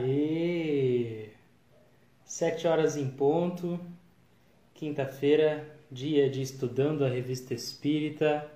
[0.00, 1.28] Aê!
[2.24, 3.78] Sete horas em ponto,
[4.72, 8.50] quinta-feira, dia de estudando a revista Espírita.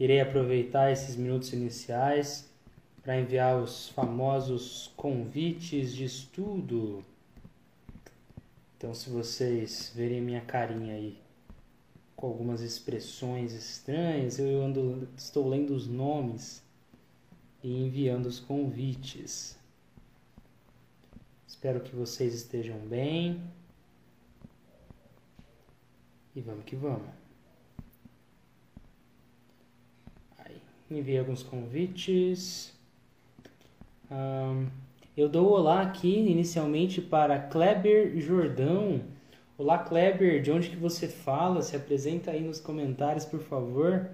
[0.00, 2.50] Irei aproveitar esses minutos iniciais
[3.02, 7.04] para enviar os famosos convites de estudo.
[8.76, 11.18] Então, se vocês verem minha carinha aí
[12.16, 16.64] com algumas expressões estranhas, eu ando, estou lendo os nomes
[17.62, 19.57] e enviando os convites.
[21.48, 23.40] Espero que vocês estejam bem.
[26.36, 27.08] E vamos que vamos.
[30.38, 32.78] Aí, enviei alguns convites.
[34.10, 34.68] Um,
[35.16, 39.00] eu dou olá aqui inicialmente para Kleber Jordão.
[39.56, 41.62] Olá Kleber, de onde que você fala?
[41.62, 44.10] Se apresenta aí nos comentários, por favor.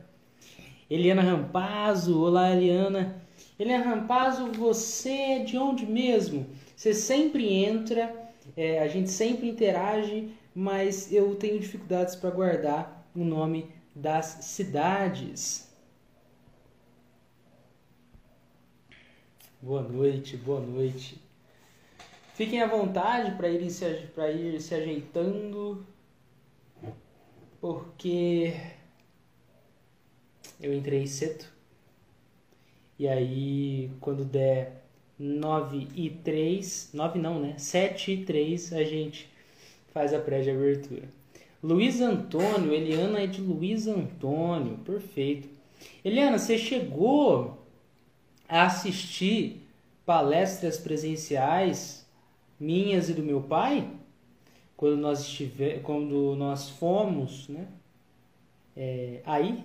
[0.88, 3.20] Eliana Rampazzo, olá Eliana.
[3.58, 6.46] Eliana Rampazzo, você é de onde mesmo?
[6.76, 13.24] Você sempre entra, é, a gente sempre interage, mas eu tenho dificuldades para guardar o
[13.24, 15.72] nome das cidades.
[19.62, 21.22] Boa noite, boa noite.
[22.34, 25.86] Fiquem à vontade para ir, se, ir se ajeitando,
[27.60, 28.52] porque
[30.60, 31.46] eu entrei cedo.
[32.98, 34.83] E aí, quando der
[35.18, 37.54] 9 e 3, 9 não, né?
[37.56, 39.28] 7 e 3 a gente
[39.92, 41.08] faz a pré de abertura.
[41.62, 45.48] Luiz Antônio, Eliana é de Luiz Antônio, perfeito.
[46.04, 47.64] Eliana, você chegou
[48.48, 49.62] a assistir
[50.04, 52.06] palestras presenciais
[52.58, 53.88] minhas e do meu pai?
[54.76, 57.66] Quando nós estiver, quando nós fomos, né?
[58.76, 59.64] É, aí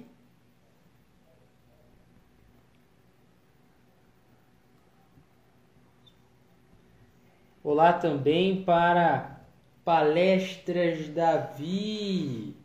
[7.62, 9.42] Olá também para
[9.84, 12.56] Palestras Davi,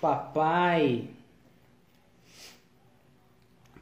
[0.00, 1.10] papai,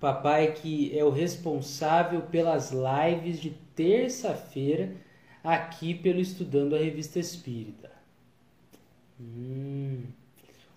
[0.01, 4.93] papai que é o responsável pelas lives de terça-feira
[5.45, 7.93] aqui pelo Estudando a Revista Espírita.
[9.21, 10.03] Hum.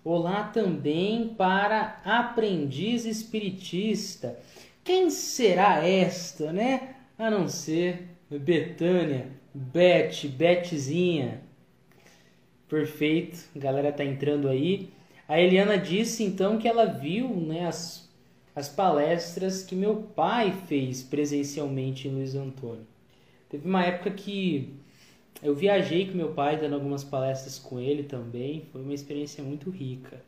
[0.04, 4.38] Olá também para aprendiz espiritista.
[4.84, 6.94] Quem será esta, né?
[7.18, 11.42] A não ser Betânia, Beth, Betzinha.
[12.68, 14.90] Perfeito, a galera tá entrando aí.
[15.28, 18.08] A Eliana disse então que ela viu né, as,
[18.54, 22.86] as palestras que meu pai fez presencialmente em Luiz Antônio.
[23.48, 24.74] Teve uma época que
[25.42, 28.66] eu viajei com meu pai, dando algumas palestras com ele também.
[28.72, 30.20] Foi uma experiência muito rica.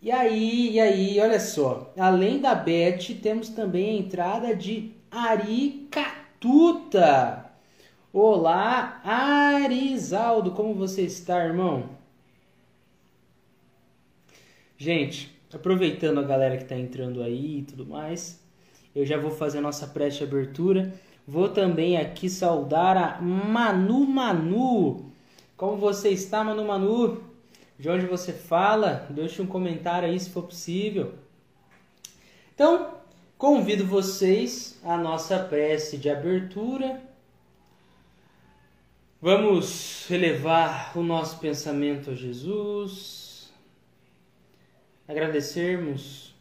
[0.00, 1.92] E aí, e aí, olha só.
[1.96, 7.04] Além da Beth, temos também a entrada de Aricatuta.
[8.10, 11.90] Olá, Arizaldo, como você está, irmão?
[14.78, 18.42] Gente, aproveitando a galera que está entrando aí e tudo mais,
[18.96, 20.94] eu já vou fazer a nossa preste abertura.
[21.28, 25.12] Vou também aqui saudar a Manu Manu.
[25.58, 27.22] Como você está, Manu Manu?
[27.78, 29.06] De onde você fala?
[29.10, 31.12] Deixe um comentário aí se for possível.
[32.54, 33.01] Então,
[33.42, 37.02] Convido vocês à nossa prece de abertura.
[39.20, 43.52] Vamos elevar o nosso pensamento a Jesus,
[45.08, 46.36] agradecermos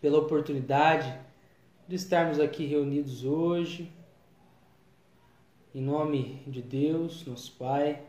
[0.00, 1.14] pela oportunidade
[1.86, 3.92] de estarmos aqui reunidos hoje,
[5.74, 8.02] em nome de Deus, nosso Pai.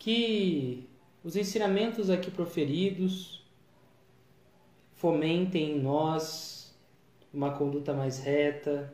[0.00, 0.88] Que
[1.22, 3.37] os ensinamentos aqui proferidos
[4.98, 6.76] fomentem em nós
[7.32, 8.92] uma conduta mais reta,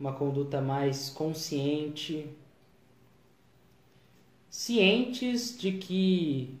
[0.00, 2.26] uma conduta mais consciente,
[4.48, 6.58] cientes de que,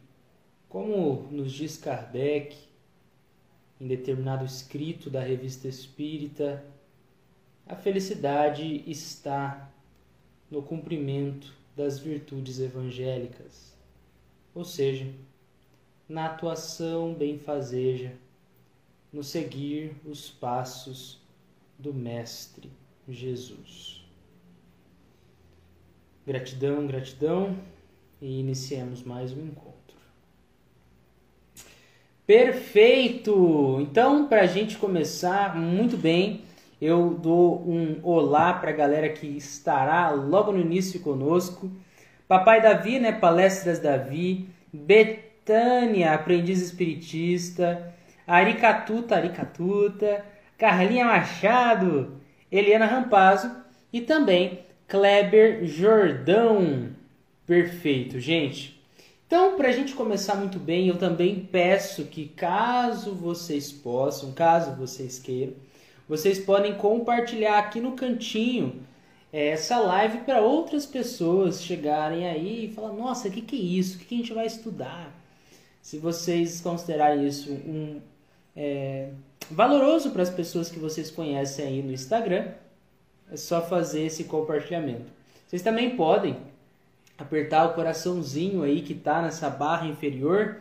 [0.68, 2.56] como nos diz Kardec,
[3.80, 6.62] em determinado escrito da Revista Espírita,
[7.66, 9.72] a felicidade está
[10.50, 13.74] no cumprimento das virtudes evangélicas,
[14.54, 15.10] ou seja,
[16.12, 18.12] na atuação benfazeja,
[19.10, 21.18] no seguir os passos
[21.78, 22.70] do Mestre
[23.08, 24.04] Jesus.
[26.26, 27.56] Gratidão, gratidão,
[28.20, 29.72] e iniciemos mais um encontro.
[32.26, 33.78] Perfeito!
[33.80, 36.44] Então, para a gente começar muito bem,
[36.78, 41.72] eu dou um olá para a galera que estará logo no início conosco.
[42.28, 43.12] Papai Davi, né?
[43.12, 47.92] Palestras Davi, Bet Tânia, aprendiz espiritista,
[48.26, 50.24] Aricatuta, Aricatuta,
[50.56, 53.50] Carlinha Machado, Eliana Rampazzo
[53.92, 56.90] e também Kleber Jordão.
[57.46, 58.80] Perfeito, gente.
[59.26, 64.76] Então, para a gente começar muito bem, eu também peço que, caso vocês possam, caso
[64.76, 65.54] vocês queiram,
[66.08, 68.82] vocês podem compartilhar aqui no cantinho
[69.32, 73.58] é, essa live para outras pessoas chegarem aí e falar: nossa, o que, que é
[73.58, 73.96] isso?
[73.96, 75.21] O que, que a gente vai estudar?
[75.82, 78.00] Se vocês considerarem isso um
[78.56, 79.10] é,
[79.50, 82.46] valoroso para as pessoas que vocês conhecem aí no Instagram,
[83.30, 85.10] é só fazer esse compartilhamento.
[85.46, 86.36] Vocês também podem
[87.18, 90.58] apertar o coraçãozinho aí que tá nessa barra inferior,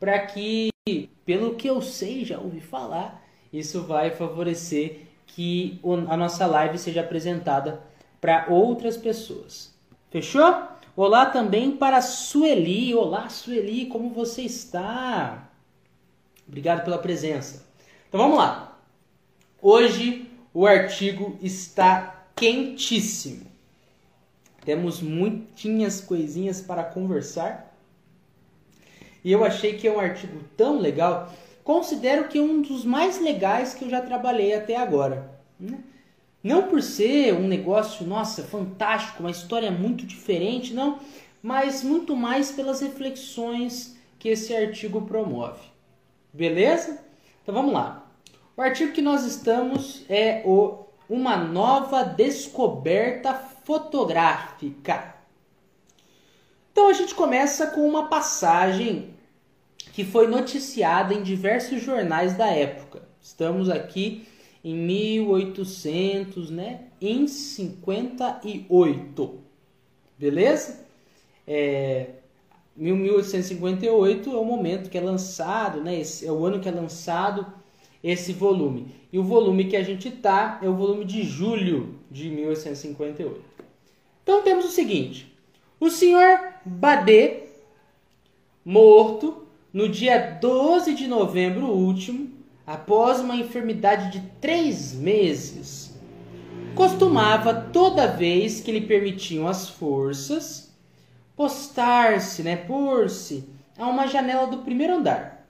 [0.00, 0.70] para que,
[1.24, 7.00] pelo que eu sei, já ouvi falar, isso vai favorecer que a nossa live seja
[7.00, 7.80] apresentada
[8.20, 9.74] para outras pessoas.
[10.10, 10.75] Fechou?
[10.96, 12.94] Olá também para Sueli.
[12.94, 15.50] Olá, Sueli, como você está?
[16.48, 17.66] Obrigado pela presença.
[18.08, 18.80] Então vamos lá.
[19.60, 23.44] Hoje o artigo está quentíssimo.
[24.64, 27.76] Temos muitinhas coisinhas para conversar.
[29.22, 31.30] E eu achei que é um artigo tão legal.
[31.62, 35.30] Considero que é um dos mais legais que eu já trabalhei até agora.
[35.60, 35.78] Né?
[36.46, 41.00] Não por ser um negócio, nossa, fantástico, uma história muito diferente, não,
[41.42, 45.66] mas muito mais pelas reflexões que esse artigo promove.
[46.32, 47.00] Beleza?
[47.42, 48.08] Então vamos lá.
[48.56, 55.16] O artigo que nós estamos é o Uma nova descoberta fotográfica.
[56.70, 59.10] Então a gente começa com uma passagem
[59.92, 63.02] que foi noticiada em diversos jornais da época.
[63.20, 64.28] Estamos aqui
[64.66, 66.80] em 1800, né?
[67.00, 69.40] Em 58,
[70.18, 70.84] beleza?
[71.46, 72.08] É,
[72.76, 76.00] 1858 é o momento que é lançado, né?
[76.00, 77.46] Esse é o ano que é lançado
[78.02, 78.88] esse volume.
[79.12, 83.40] E o volume que a gente tá é o volume de julho de 1858.
[84.24, 85.32] Então temos o seguinte:
[85.78, 87.44] o senhor Badê,
[88.64, 92.35] morto no dia 12 de novembro último,
[92.66, 95.94] após uma enfermidade de três meses,
[96.74, 100.74] costumava, toda vez que lhe permitiam as forças,
[101.36, 103.48] postar-se, né, pôr-se
[103.78, 105.46] a uma janela do primeiro andar,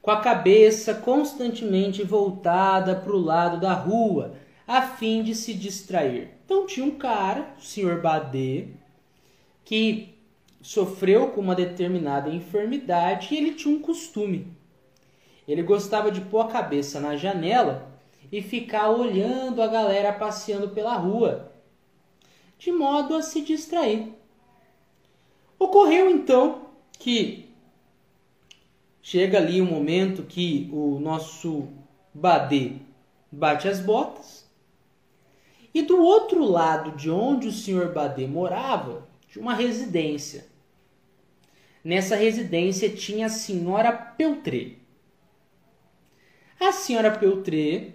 [0.00, 4.34] com a cabeça constantemente voltada para o lado da rua,
[4.66, 6.30] a fim de se distrair.
[6.44, 8.68] Então tinha um cara, o senhor Badê,
[9.64, 10.14] que
[10.60, 14.46] sofreu com uma determinada enfermidade e ele tinha um costume.
[15.46, 17.90] Ele gostava de pôr a cabeça na janela
[18.30, 21.52] e ficar olhando a galera passeando pela rua,
[22.58, 24.12] de modo a se distrair.
[25.58, 26.66] Ocorreu então
[26.98, 27.48] que
[29.02, 31.68] chega ali um momento que o nosso
[32.14, 32.76] Badê
[33.30, 34.42] bate as botas
[35.74, 40.46] e do outro lado de onde o senhor Badê morava, tinha uma residência.
[41.82, 44.81] Nessa residência tinha a senhora Peltré.
[46.64, 47.94] A senhora Peltré,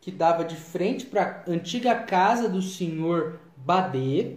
[0.00, 4.36] que dava de frente para a antiga casa do senhor Badê,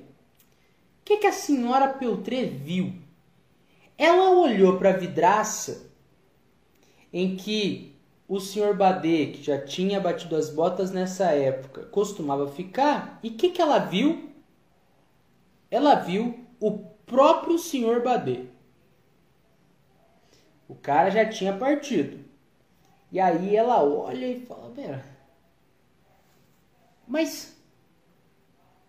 [1.02, 2.94] o que, que a senhora Peltré viu?
[3.98, 5.90] Ela olhou para a vidraça
[7.12, 7.96] em que
[8.28, 13.20] o senhor Badê, que já tinha batido as botas nessa época, costumava ficar.
[13.24, 14.30] E o que, que ela viu?
[15.72, 16.78] Ela viu o
[17.08, 18.46] próprio senhor Badê.
[20.70, 22.27] O cara já tinha partido.
[23.12, 25.06] E aí ela olha e fala: Pera,
[27.08, 27.56] mas.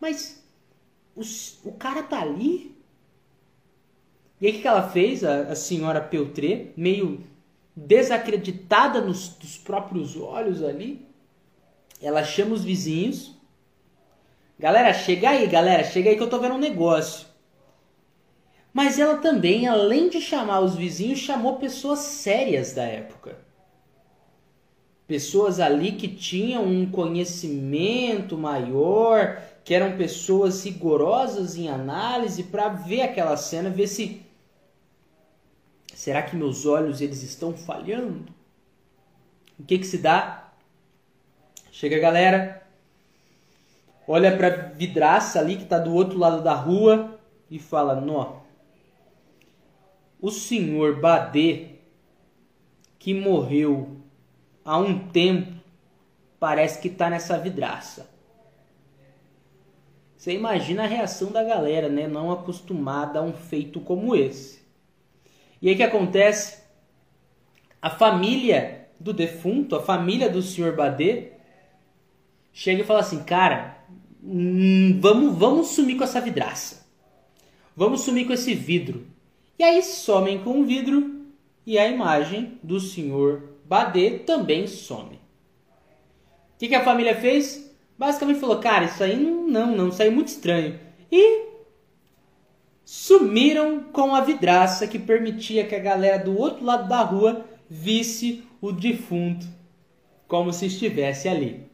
[0.00, 0.42] Mas.
[1.14, 1.22] O,
[1.68, 2.76] o cara tá ali?
[4.40, 7.24] E aí o que, ela fez, a, a senhora Peltré, meio
[7.74, 11.06] desacreditada nos, dos próprios olhos ali.
[12.00, 13.34] Ela chama os vizinhos.
[14.58, 17.26] Galera, chega aí, galera, chega aí que eu tô vendo um negócio.
[18.72, 23.47] Mas ela também, além de chamar os vizinhos, chamou pessoas sérias da época.
[25.08, 33.00] Pessoas ali que tinham um conhecimento maior, que eram pessoas rigorosas em análise para ver
[33.00, 34.20] aquela cena, ver se
[35.98, 38.32] Será que meus olhos eles estão falhando?
[39.58, 40.52] O que que se dá?
[41.72, 42.62] Chega a galera,
[44.06, 47.18] olha para vidraça ali que está do outro lado da rua
[47.50, 48.42] e fala: "Nó.
[50.20, 51.70] O senhor Badê
[52.96, 53.97] que morreu
[54.68, 55.52] há um tempo
[56.38, 58.18] parece que está nessa vidraça."
[60.18, 64.60] Você imagina a reação da galera, né, não acostumada a um feito como esse.
[65.62, 66.62] E aí que acontece?
[67.80, 70.74] A família do defunto, a família do Sr.
[70.74, 71.32] Badê,
[72.52, 73.78] chega e fala assim, cara,
[74.20, 76.86] hum, vamos, vamos sumir com essa vidraça.
[77.76, 79.06] Vamos sumir com esse vidro.
[79.56, 81.26] E aí somem com o vidro
[81.64, 83.47] e a imagem do Sr.
[83.68, 85.16] Badê também some.
[85.16, 87.70] O que, que a família fez?
[87.98, 90.80] Basicamente falou, cara, isso aí não, não, não, aí é muito estranho.
[91.12, 91.48] E
[92.82, 98.42] sumiram com a vidraça que permitia que a galera do outro lado da rua visse
[98.60, 99.46] o defunto
[100.26, 101.68] como se estivesse ali.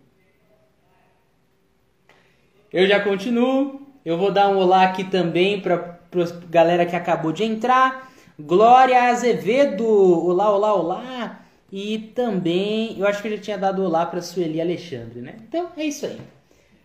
[2.73, 3.83] Eu já continuo.
[4.05, 8.13] Eu vou dar um olá aqui também para a galera que acabou de entrar.
[8.39, 11.44] Glória Azevedo, olá, olá, olá.
[11.77, 15.35] E também, eu acho que ele tinha dado olá para Sueli Alexandre, né?
[15.41, 16.21] Então é isso aí.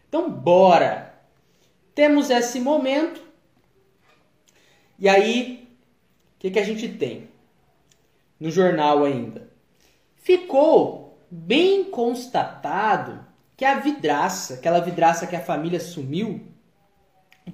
[0.07, 1.13] Então bora.
[1.93, 3.21] Temos esse momento.
[4.97, 5.69] E aí,
[6.35, 7.29] o que, que a gente tem?
[8.39, 9.47] No jornal ainda.
[10.15, 13.23] Ficou bem constatado
[13.55, 16.47] que a vidraça, aquela vidraça que a família sumiu,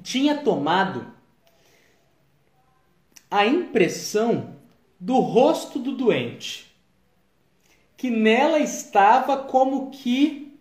[0.02, 1.06] tinha tomado
[3.30, 4.56] a impressão
[4.98, 6.65] do rosto do doente,
[8.06, 10.56] que nela estava como que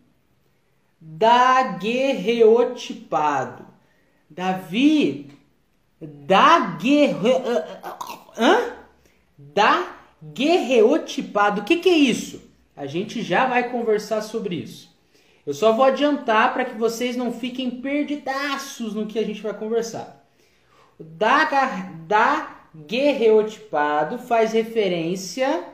[0.99, 3.67] daguerreotipado.
[4.31, 5.31] Davi,
[6.01, 7.33] daguerre...
[8.39, 8.77] Hã?
[9.37, 11.61] Daguerreotipado.
[11.61, 12.51] O que, que é isso?
[12.75, 14.91] A gente já vai conversar sobre isso.
[15.45, 19.53] Eu só vou adiantar para que vocês não fiquem perdidaços no que a gente vai
[19.53, 20.27] conversar.
[20.99, 21.45] Da,
[22.07, 25.74] da guerreotipado faz referência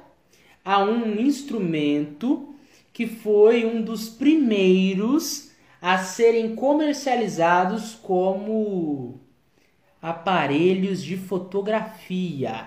[0.70, 2.54] a um instrumento
[2.92, 5.50] que foi um dos primeiros
[5.82, 9.20] a serem comercializados como
[10.00, 12.66] aparelhos de fotografia,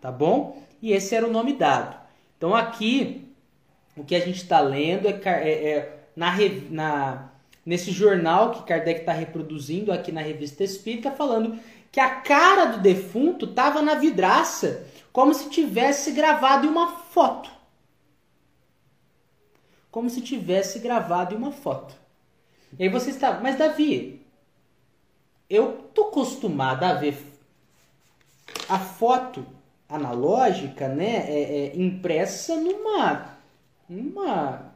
[0.00, 0.62] tá bom?
[0.80, 1.98] E esse era o nome dado.
[2.38, 3.24] Então aqui
[3.96, 6.36] o que a gente está lendo é, é, é na,
[6.70, 7.32] na,
[7.66, 11.58] nesse jornal que Kardec está reproduzindo aqui na revista Espírita, falando
[11.90, 17.50] que a cara do defunto estava na vidraça, como se tivesse gravado em uma foto.
[19.90, 21.94] Como se tivesse gravado em uma foto.
[22.78, 24.24] E aí você está, mas Davi,
[25.48, 27.18] eu tô acostumado a ver
[28.68, 29.44] a foto
[29.88, 33.36] analógica, né, é, é, impressa numa,
[33.88, 34.72] numa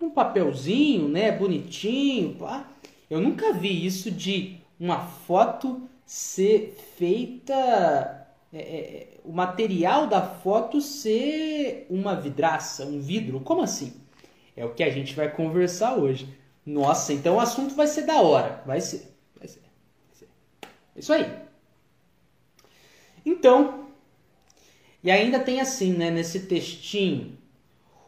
[0.00, 2.34] um papelzinho, né, bonitinho.
[2.36, 2.66] Pá.
[3.10, 8.23] Eu nunca vi isso de uma foto ser feita,
[8.54, 13.40] é, é, é, o material da foto ser uma vidraça, um vidro.
[13.40, 13.92] Como assim?
[14.56, 16.28] É o que a gente vai conversar hoje.
[16.64, 18.62] Nossa, então o assunto vai ser da hora.
[18.64, 19.12] Vai ser.
[19.36, 19.60] Vai ser.
[19.60, 20.28] Vai ser.
[20.94, 21.26] É isso aí.
[23.26, 23.88] Então,
[25.02, 27.36] e ainda tem assim, né, nesse textinho,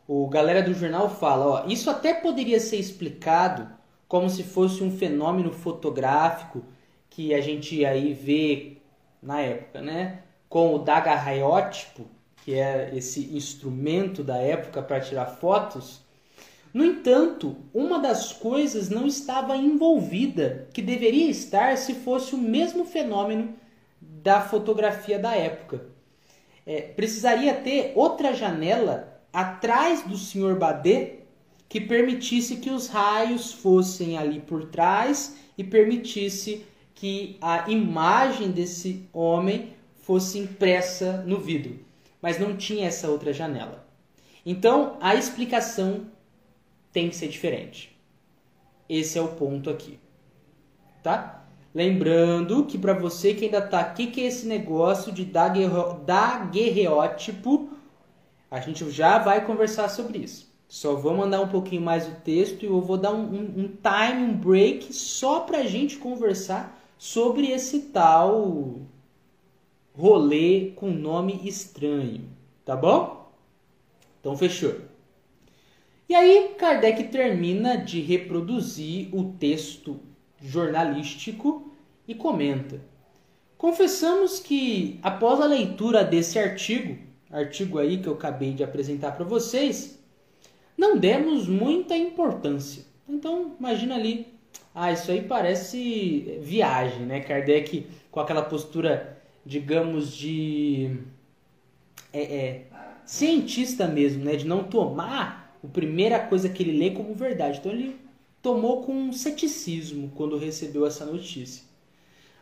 [0.06, 3.68] o galera do jornal fala, ó, isso até poderia ser explicado
[4.06, 6.62] como se fosse um fenômeno fotográfico
[7.10, 8.76] que a gente aí vê
[9.20, 10.22] na época, né?
[10.56, 12.06] Com o daguerreótipo,
[12.42, 16.00] que é esse instrumento da época para tirar fotos.
[16.72, 22.86] No entanto, uma das coisas não estava envolvida que deveria estar se fosse o mesmo
[22.86, 23.54] fenômeno
[24.00, 25.88] da fotografia da época.
[26.64, 30.56] É, precisaria ter outra janela atrás do Sr.
[30.58, 31.16] Badê
[31.68, 39.06] que permitisse que os raios fossem ali por trás e permitisse que a imagem desse
[39.12, 39.75] homem
[40.06, 41.80] fosse impressa no vidro.
[42.22, 43.84] Mas não tinha essa outra janela.
[44.44, 46.06] Então a explicação
[46.92, 47.98] tem que ser diferente.
[48.88, 49.98] Esse é o ponto aqui.
[51.02, 51.44] Tá?
[51.74, 57.70] Lembrando que para você que ainda tá aqui, que é esse negócio de daguerreótipo
[58.48, 60.54] a gente já vai conversar sobre isso.
[60.68, 63.68] Só vou mandar um pouquinho mais o texto e eu vou dar um, um, um
[63.68, 68.86] time, um break só para a gente conversar sobre esse tal
[69.96, 72.24] rolê com nome estranho,
[72.64, 73.32] tá bom?
[74.20, 74.74] Então fechou.
[76.08, 79.98] E aí Kardec termina de reproduzir o texto
[80.40, 81.72] jornalístico
[82.06, 82.80] e comenta:
[83.56, 89.24] Confessamos que após a leitura desse artigo artigo aí que eu acabei de apresentar para
[89.24, 89.98] vocês,
[90.76, 92.84] não demos muita importância.
[93.08, 94.26] Então, imagina ali,
[94.74, 97.20] ah, isso aí parece viagem, né?
[97.20, 99.15] Kardec com aquela postura,
[99.46, 100.98] digamos, de
[102.12, 102.66] é, é,
[103.04, 104.36] cientista mesmo, né?
[104.36, 107.60] De não tomar a primeira coisa que ele lê como verdade.
[107.60, 107.96] Então ele
[108.42, 111.64] tomou com ceticismo quando recebeu essa notícia.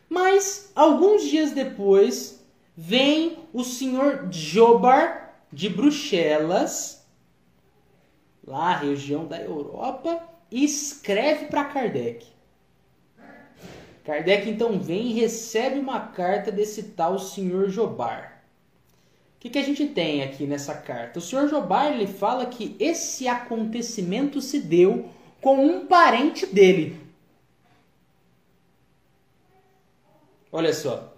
[0.09, 2.43] Mas alguns dias depois,
[2.75, 7.05] vem o senhor Jobar de Bruxelas
[8.45, 10.21] lá região da Europa,
[10.51, 12.25] e escreve para Kardec.
[14.05, 18.43] Kardec então vem e recebe uma carta desse tal senhor Jobar.
[19.35, 21.17] O que, que a gente tem aqui nessa carta?
[21.17, 25.09] O senhor Jobar ele fala que esse acontecimento se deu
[25.41, 26.99] com um parente dele.
[30.51, 31.13] Olha só.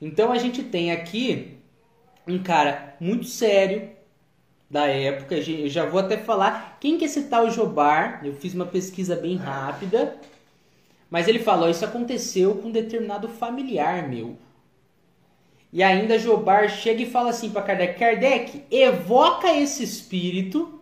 [0.00, 1.58] Então a gente tem aqui
[2.26, 3.90] um cara muito sério
[4.70, 5.36] da época.
[5.36, 8.24] Eu já vou até falar quem que é esse tal Jobar.
[8.24, 10.16] Eu fiz uma pesquisa bem rápida.
[11.10, 14.36] Mas ele falou, isso aconteceu com um determinado familiar meu.
[15.72, 20.80] E ainda Jobar chega e fala assim para Kardec, Kardec, evoca esse espírito,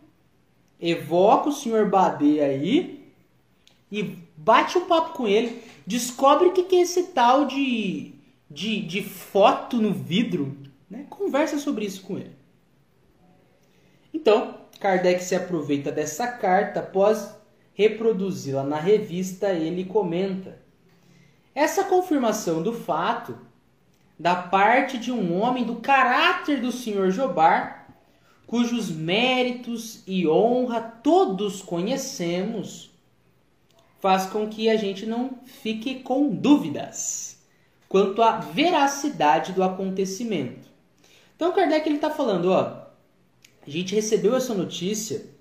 [0.81, 3.13] evoca o senhor Bade aí
[3.91, 8.15] e bate um papo com ele, descobre o que é esse tal de,
[8.51, 10.57] de, de foto no vidro,
[10.89, 11.07] né?
[11.09, 12.37] conversa sobre isso com ele.
[14.15, 17.36] Então, Kardec se aproveita dessa carta após
[17.77, 20.59] reproduzi-la na revista, ele comenta:
[21.55, 23.39] Essa confirmação do fato,
[24.19, 27.11] da parte de um homem do caráter do Sr.
[27.11, 27.95] Jobar,
[28.47, 32.91] cujos méritos e honra todos conhecemos,
[34.01, 37.39] faz com que a gente não fique com dúvidas
[37.89, 40.67] quanto à veracidade do acontecimento.
[41.35, 42.87] Então Kardec está falando, ó,
[43.67, 45.36] a gente recebeu essa notícia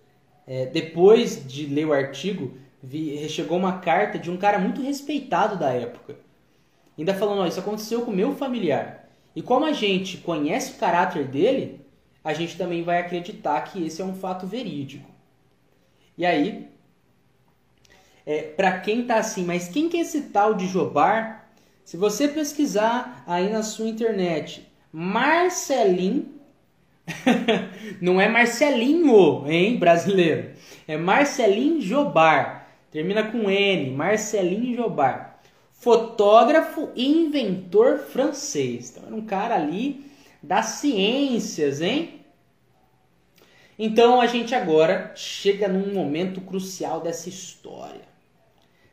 [0.47, 5.57] é, depois de ler o artigo, vi, chegou uma carta de um cara muito respeitado
[5.57, 6.17] da época.
[6.97, 9.09] Ainda falando, ó, isso aconteceu com meu familiar.
[9.35, 11.81] E como a gente conhece o caráter dele,
[12.23, 15.09] a gente também vai acreditar que esse é um fato verídico.
[16.17, 16.69] E aí,
[18.25, 21.49] é, para quem tá assim, mas quem que é esse tal de Jobar?
[21.83, 26.34] Se você pesquisar aí na sua internet, Marcelim
[28.01, 30.51] não é Marcelinho, hein, brasileiro.
[30.87, 32.67] É Marcelinho Jobar.
[32.91, 35.39] Termina com N, Marcelinho Jobar.
[35.71, 38.91] Fotógrafo e inventor francês.
[38.91, 40.05] Então era um cara ali
[40.41, 42.21] das ciências, hein?
[43.77, 48.01] Então a gente agora chega num momento crucial dessa história.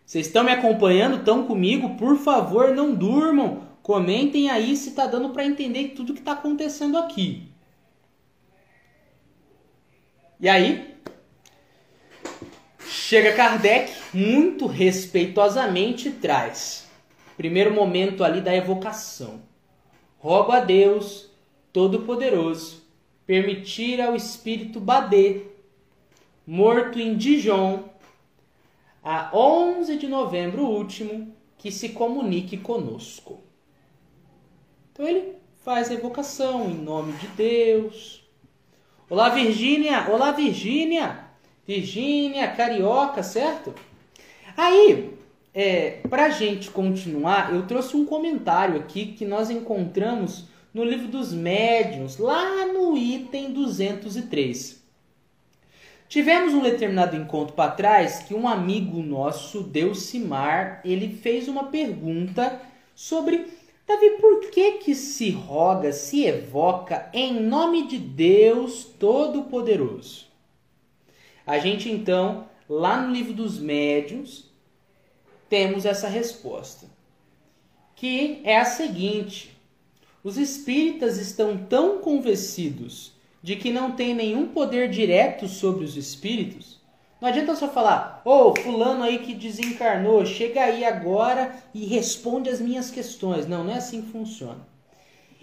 [0.04, 1.18] Vocês estão me acompanhando?
[1.18, 1.96] Estão comigo?
[1.96, 3.62] Por favor, não durmam.
[3.82, 7.51] Comentem aí se está dando para entender tudo que está acontecendo aqui.
[10.42, 10.96] E aí,
[12.80, 16.90] chega Kardec, muito respeitosamente traz.
[17.36, 19.40] Primeiro momento ali da evocação.
[20.18, 21.30] Rogo a Deus
[21.72, 22.82] Todo-Poderoso
[23.24, 25.42] permitir ao espírito Badê,
[26.44, 27.84] morto em Dijon,
[29.00, 33.40] a 11 de novembro último, que se comunique conosco.
[34.90, 38.21] Então ele faz a evocação em nome de Deus,
[39.12, 40.06] Olá, Virgínia!
[40.10, 41.18] Olá, Virgínia!
[41.66, 43.74] Virgínia, carioca, certo?
[44.56, 45.12] Aí,
[45.52, 51.30] é, para gente continuar, eu trouxe um comentário aqui que nós encontramos no livro dos
[51.30, 54.82] médiuns, lá no item 203.
[56.08, 62.62] Tivemos um determinado encontro para trás que um amigo nosso, Deucimar, ele fez uma pergunta
[62.94, 63.46] sobre
[63.86, 70.26] Davi, por que que se roga, se evoca em nome de Deus Todo-Poderoso?
[71.46, 74.50] A gente então, lá no livro dos médiuns,
[75.48, 76.86] temos essa resposta,
[77.96, 79.56] que é a seguinte:
[80.22, 86.81] os espíritas estão tão convencidos de que não tem nenhum poder direto sobre os espíritos
[87.22, 92.50] não adianta só falar, ô, oh, fulano aí que desencarnou, chega aí agora e responde
[92.50, 93.46] as minhas questões.
[93.46, 94.66] Não, não é assim que funciona.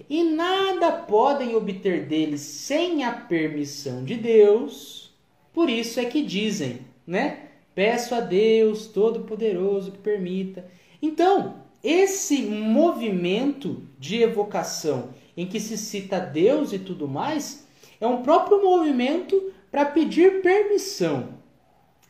[0.10, 5.16] E nada podem obter deles sem a permissão de Deus.
[5.54, 7.44] Por isso é que dizem, né?
[7.74, 10.66] Peço a Deus Todo-Poderoso que permita.
[11.02, 17.66] Então, esse movimento de evocação em que se cita Deus e tudo mais,
[18.02, 21.39] é um próprio movimento para pedir permissão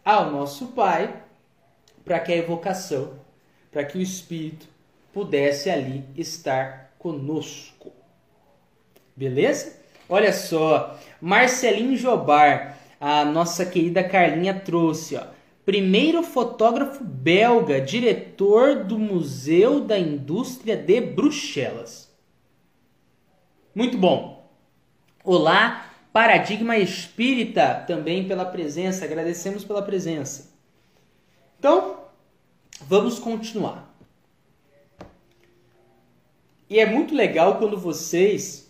[0.04, 1.24] ao nosso Pai
[2.04, 3.14] para que a evocação,
[3.72, 4.68] para que o Espírito
[5.14, 7.92] pudesse ali estar conosco.
[9.16, 9.80] Beleza?
[10.08, 15.24] Olha só, Marcelinho Jobar, a nossa querida Carlinha trouxe, ó.
[15.66, 22.12] Primeiro fotógrafo belga, diretor do Museu da Indústria de Bruxelas.
[23.76, 24.50] Muito bom.
[25.24, 25.89] Olá,
[26.20, 30.52] Paradigma Espírita também pela presença, agradecemos pela presença.
[31.58, 31.96] Então,
[32.82, 33.90] vamos continuar.
[36.70, 38.70] E é muito legal quando vocês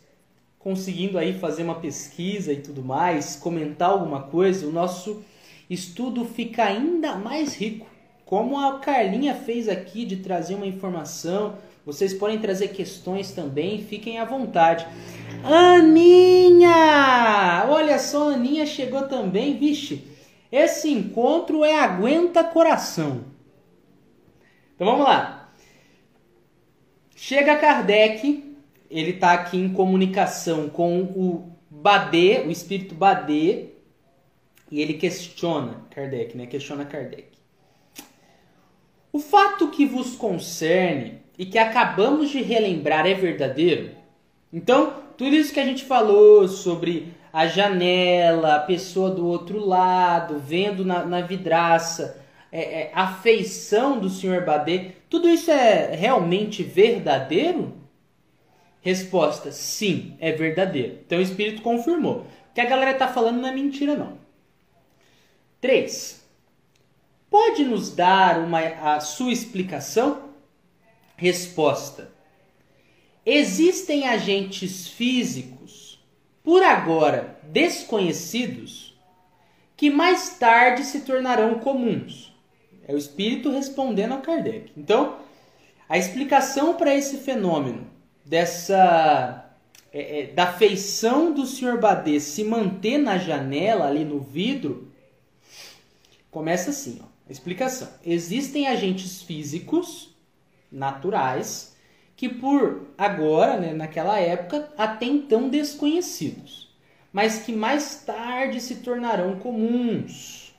[0.60, 5.24] conseguindo aí fazer uma pesquisa e tudo mais, comentar alguma coisa, o nosso
[5.68, 7.88] estudo fica ainda mais rico.
[8.26, 11.58] Como a Carlinha fez aqui de trazer uma informação,
[11.89, 14.86] vocês podem trazer questões também, fiquem à vontade.
[15.43, 16.67] Aninha!
[17.67, 20.08] Olha só, Aninha chegou também, vixe.
[20.52, 23.23] Esse encontro é aguenta coração.
[24.75, 25.52] Então vamos lá.
[27.15, 28.56] Chega Kardec,
[28.89, 33.69] ele está aqui em comunicação com o Badê, o espírito Badê,
[34.71, 36.45] e ele questiona Kardec, né?
[36.45, 37.30] Questiona Kardec.
[39.12, 43.91] O fato que vos concerne e que acabamos de relembrar é verdadeiro?
[44.52, 50.38] Então, tudo isso que a gente falou sobre a janela, a pessoa do outro lado,
[50.38, 52.21] vendo na, na vidraça,
[52.52, 54.43] é, é, a feição do Sr.
[54.45, 57.73] Badê, tudo isso é realmente verdadeiro?
[58.82, 60.99] Resposta: sim, é verdadeiro.
[61.06, 62.25] Então o Espírito confirmou.
[62.52, 64.17] O que a galera está falando não é mentira, não.
[65.62, 66.19] 3.
[67.30, 70.29] Pode nos dar uma, a sua explicação?
[71.19, 72.10] Resposta:
[73.25, 75.99] Existem agentes físicos,
[76.41, 78.97] por agora desconhecidos,
[79.75, 82.34] que mais tarde se tornarão comuns.
[82.88, 84.71] É o espírito respondendo a Kardec.
[84.77, 85.17] Então,
[85.89, 87.86] a explicação para esse fenômeno,
[88.23, 89.53] dessa
[89.91, 91.77] é, é, da feição do Sr.
[91.82, 94.89] Badê se manter na janela, ali no vidro,
[96.32, 97.01] começa assim.
[97.03, 97.89] Ó, a explicação.
[98.05, 100.17] Existem agentes físicos
[100.71, 101.75] naturais
[102.15, 106.75] que por agora, né, naquela época, até então desconhecidos,
[107.13, 110.49] mas que mais tarde se tornarão comuns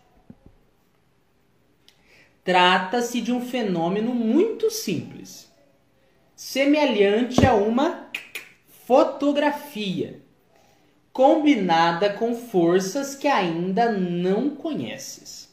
[2.42, 5.48] Trata-se de um fenômeno muito simples,
[6.34, 8.10] semelhante a uma
[8.86, 10.22] fotografia,
[11.12, 15.48] combinada com forças que ainda não conheces.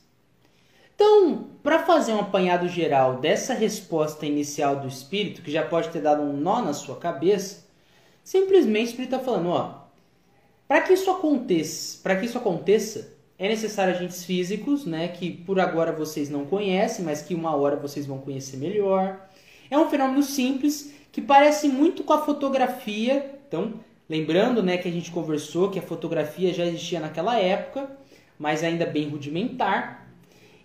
[0.95, 5.99] Então, para fazer um apanhado geral dessa resposta inicial do espírito, que já pode ter
[5.99, 7.67] dado um nó na sua cabeça,
[8.23, 9.81] simplesmente o espírito está falando, ó,
[10.65, 15.59] para que isso aconteça, para que isso aconteça, é necessário agentes físicos, né, que por
[15.59, 19.27] agora vocês não conhecem, mas que uma hora vocês vão conhecer melhor.
[19.69, 23.41] É um fenômeno simples que parece muito com a fotografia.
[23.45, 23.73] Então,
[24.07, 27.91] lembrando, né, que a gente conversou que a fotografia já existia naquela época,
[28.39, 30.07] mas ainda bem rudimentar.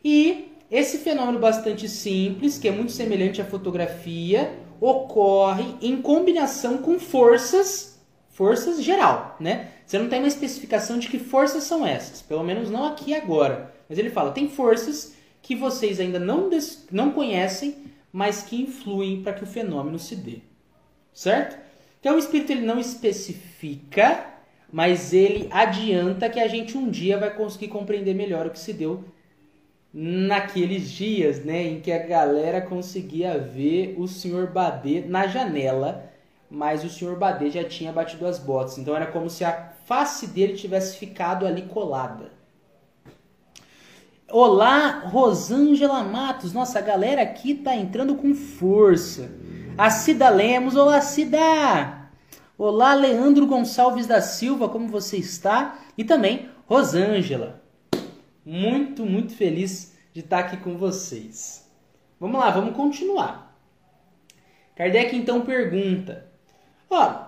[0.04, 6.98] E esse fenômeno bastante simples, que é muito semelhante à fotografia, ocorre em combinação com
[6.98, 9.68] forças, forças geral, né?
[9.84, 13.70] Você não tem uma especificação de que forças são essas, pelo menos não aqui agora.
[13.86, 16.48] Mas ele fala, tem forças que vocês ainda não,
[16.90, 17.76] não conhecem,
[18.10, 20.38] mas que influem para que o fenômeno se dê.
[21.12, 21.58] Certo?
[22.00, 24.24] Então o espírito ele não especifica,
[24.72, 28.72] mas ele adianta que a gente um dia vai conseguir compreender melhor o que se
[28.72, 29.04] deu
[29.92, 36.10] naqueles dias, né, em que a galera conseguia ver o senhor Badê na janela,
[36.50, 38.78] mas o senhor Badê já tinha batido as botas.
[38.78, 42.30] Então era como se a face dele tivesse ficado ali colada.
[44.30, 46.54] Olá, Rosângela Matos.
[46.54, 49.30] Nossa, a galera aqui tá entrando com força.
[49.76, 50.74] A Cida Lemos.
[50.74, 52.08] Olá, Cida.
[52.56, 54.70] Olá, Leandro Gonçalves da Silva.
[54.70, 55.78] Como você está?
[55.98, 57.61] E também Rosângela.
[58.44, 61.70] Muito, muito feliz de estar aqui com vocês.
[62.18, 63.56] Vamos lá, vamos continuar.
[64.74, 66.26] Kardec então pergunta:
[66.90, 67.26] Ó,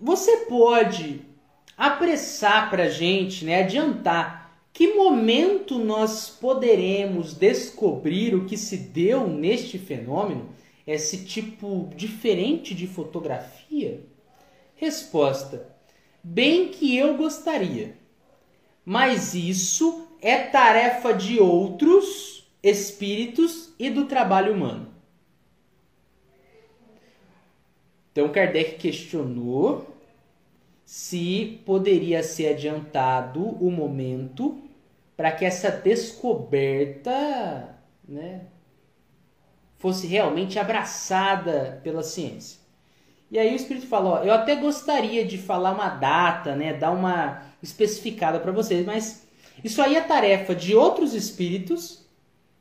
[0.00, 1.20] você pode
[1.76, 9.28] apressar para a gente, né, adiantar que momento nós poderemos descobrir o que se deu
[9.28, 10.48] neste fenômeno,
[10.84, 14.00] esse tipo diferente de fotografia?
[14.74, 15.68] Resposta:
[16.22, 17.96] bem que eu gostaria,
[18.84, 24.88] mas isso é tarefa de outros espíritos e do trabalho humano.
[28.10, 29.86] Então Kardec questionou
[30.82, 34.62] se poderia ser adiantado o momento
[35.14, 37.76] para que essa descoberta
[38.08, 38.46] né,
[39.76, 42.60] fosse realmente abraçada pela ciência.
[43.30, 47.42] E aí o Espírito falou, eu até gostaria de falar uma data, né, dar uma
[47.62, 49.23] especificada para vocês, mas
[49.64, 52.06] isso aí é tarefa de outros espíritos,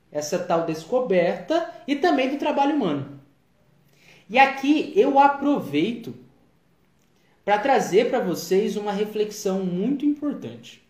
[0.09, 3.19] essa tal descoberta, e também do trabalho humano.
[4.29, 6.15] E aqui eu aproveito
[7.43, 10.81] para trazer para vocês uma reflexão muito importante.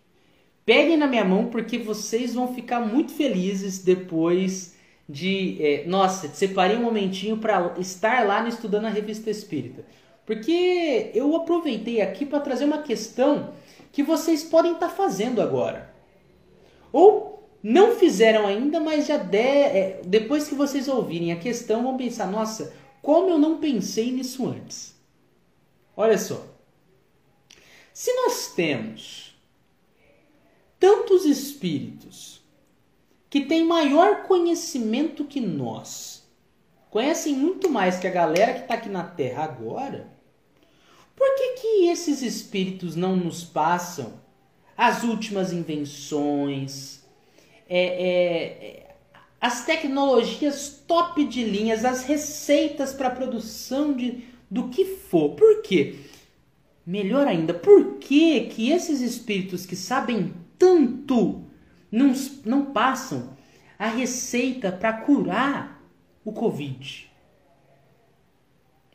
[0.64, 4.76] Peguem na minha mão porque vocês vão ficar muito felizes depois
[5.08, 5.58] de.
[5.60, 9.84] É, nossa, separei um momentinho para estar lá no Estudando a Revista Espírita.
[10.24, 13.52] Porque eu aproveitei aqui para trazer uma questão
[13.92, 15.93] que vocês podem estar tá fazendo agora.
[16.94, 22.30] Ou não fizeram ainda, mas já é, depois que vocês ouvirem a questão, vão pensar:
[22.30, 24.94] nossa, como eu não pensei nisso antes?
[25.96, 26.46] Olha só.
[27.92, 29.36] Se nós temos
[30.78, 32.40] tantos espíritos
[33.28, 36.22] que têm maior conhecimento que nós,
[36.90, 40.08] conhecem muito mais que a galera que está aqui na Terra agora,
[41.16, 44.22] por que, que esses espíritos não nos passam
[44.76, 47.02] as últimas invenções,
[47.68, 48.96] é, é,
[49.40, 55.30] as tecnologias top de linhas, as receitas para produção de, do que for?
[55.30, 55.96] Por quê?
[56.86, 61.44] Melhor ainda, por que, que esses espíritos que sabem tanto
[61.90, 62.12] não,
[62.44, 63.36] não passam
[63.78, 65.82] a receita para curar
[66.24, 67.10] o Covid?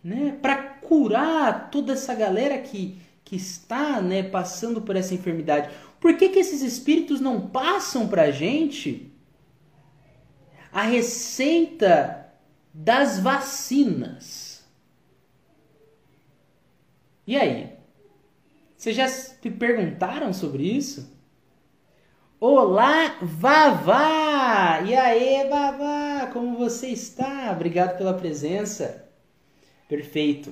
[0.03, 0.37] Né?
[0.41, 2.97] Para curar toda essa galera que,
[3.29, 5.69] que está né, passando por essa enfermidade.
[5.99, 9.13] Por que, que esses espíritos não passam para a gente
[10.71, 12.27] a receita
[12.73, 14.67] das vacinas?
[17.27, 17.71] E aí?
[18.75, 21.15] Vocês já se perguntaram sobre isso?
[22.39, 24.81] Olá, Vavá!
[24.81, 26.31] E aí, Vavá?
[26.33, 27.51] Como você está?
[27.51, 29.07] Obrigado pela presença.
[29.87, 30.51] Perfeito.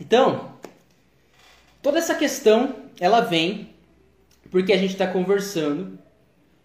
[0.00, 0.52] Então,
[1.82, 3.70] toda essa questão, ela vem
[4.50, 5.98] porque a gente está conversando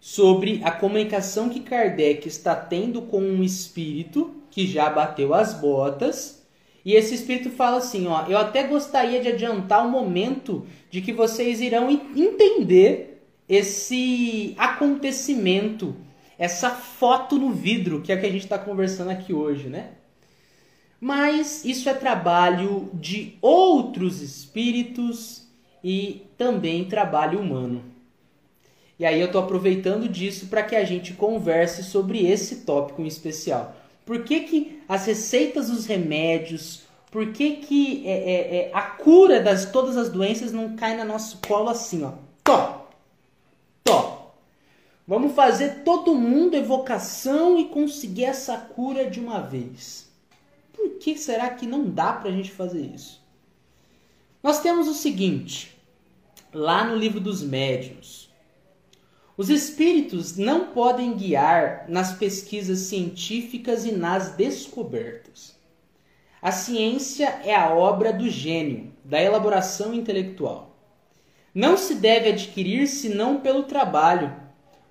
[0.00, 6.38] sobre a comunicação que Kardec está tendo com um espírito que já bateu as botas
[6.84, 11.12] e esse espírito fala assim, ó, eu até gostaria de adiantar o momento de que
[11.12, 15.94] vocês irão entender esse acontecimento,
[16.38, 19.97] essa foto no vidro, que é o que a gente está conversando aqui hoje, né?
[21.00, 25.46] Mas isso é trabalho de outros espíritos
[25.82, 27.84] e também trabalho humano.
[28.98, 33.06] E aí eu estou aproveitando disso para que a gente converse sobre esse tópico em
[33.06, 33.76] especial.
[34.04, 39.40] Por que, que as receitas dos remédios, por que, que é, é, é, a cura
[39.40, 42.12] das todas as doenças não cai no nosso colo assim, ó?
[42.42, 42.88] Tó!
[43.84, 44.32] Tó!
[45.06, 50.07] Vamos fazer todo mundo evocação e conseguir essa cura de uma vez.
[50.78, 53.20] Por que será que não dá para a gente fazer isso?
[54.40, 55.76] Nós temos o seguinte,
[56.54, 58.32] lá no livro dos médiuns,
[59.36, 65.58] os espíritos não podem guiar nas pesquisas científicas e nas descobertas.
[66.40, 70.76] A ciência é a obra do gênio, da elaboração intelectual.
[71.52, 74.32] Não se deve adquirir senão pelo trabalho,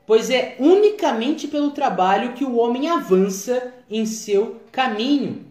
[0.05, 5.46] pois é unicamente pelo trabalho que o homem avança em seu caminho.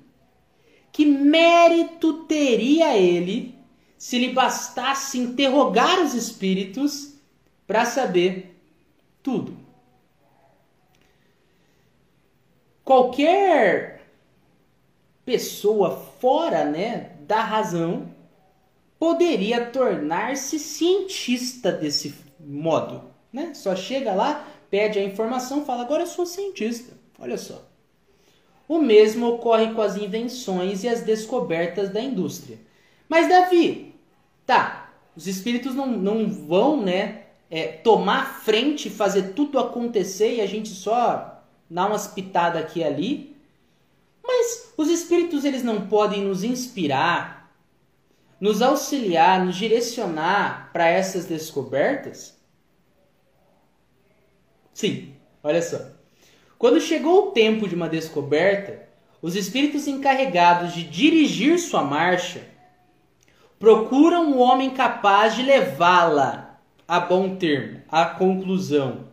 [0.96, 3.54] Que mérito teria ele
[3.98, 7.18] se lhe bastasse interrogar os espíritos
[7.66, 8.58] para saber
[9.22, 9.58] tudo.
[12.82, 14.06] Qualquer
[15.22, 18.10] pessoa fora né, da razão
[18.98, 23.04] poderia tornar-se cientista desse modo.
[23.30, 23.52] Né?
[23.52, 26.96] Só chega lá, pede a informação, fala: agora eu sou cientista.
[27.18, 27.75] Olha só.
[28.68, 32.58] O mesmo ocorre com as invenções e as descobertas da indústria.
[33.08, 33.94] Mas, Davi,
[34.44, 40.46] tá, os espíritos não, não vão né, é, tomar frente, fazer tudo acontecer e a
[40.46, 43.36] gente só dar umas pitadas aqui e ali.
[44.22, 47.52] Mas os espíritos eles não podem nos inspirar,
[48.40, 52.36] nos auxiliar, nos direcionar para essas descobertas?
[54.74, 55.95] Sim, olha só.
[56.58, 58.88] Quando chegou o tempo de uma descoberta,
[59.20, 62.42] os espíritos encarregados de dirigir sua marcha
[63.58, 69.08] procuram o homem capaz de levá-la a bom termo, a conclusão.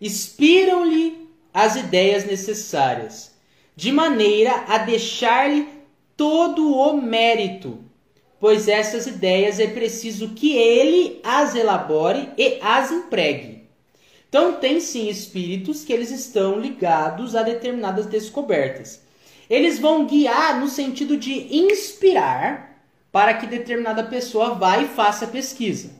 [0.00, 3.34] Inspiram-lhe as ideias necessárias,
[3.74, 5.68] de maneira a deixar-lhe
[6.16, 7.78] todo o mérito,
[8.38, 13.53] pois essas ideias é preciso que ele as elabore e as empregue.
[14.34, 19.00] Então tem sim espíritos que eles estão ligados a determinadas descobertas.
[19.48, 25.92] Eles vão guiar no sentido de inspirar para que determinada pessoa vá e faça pesquisa.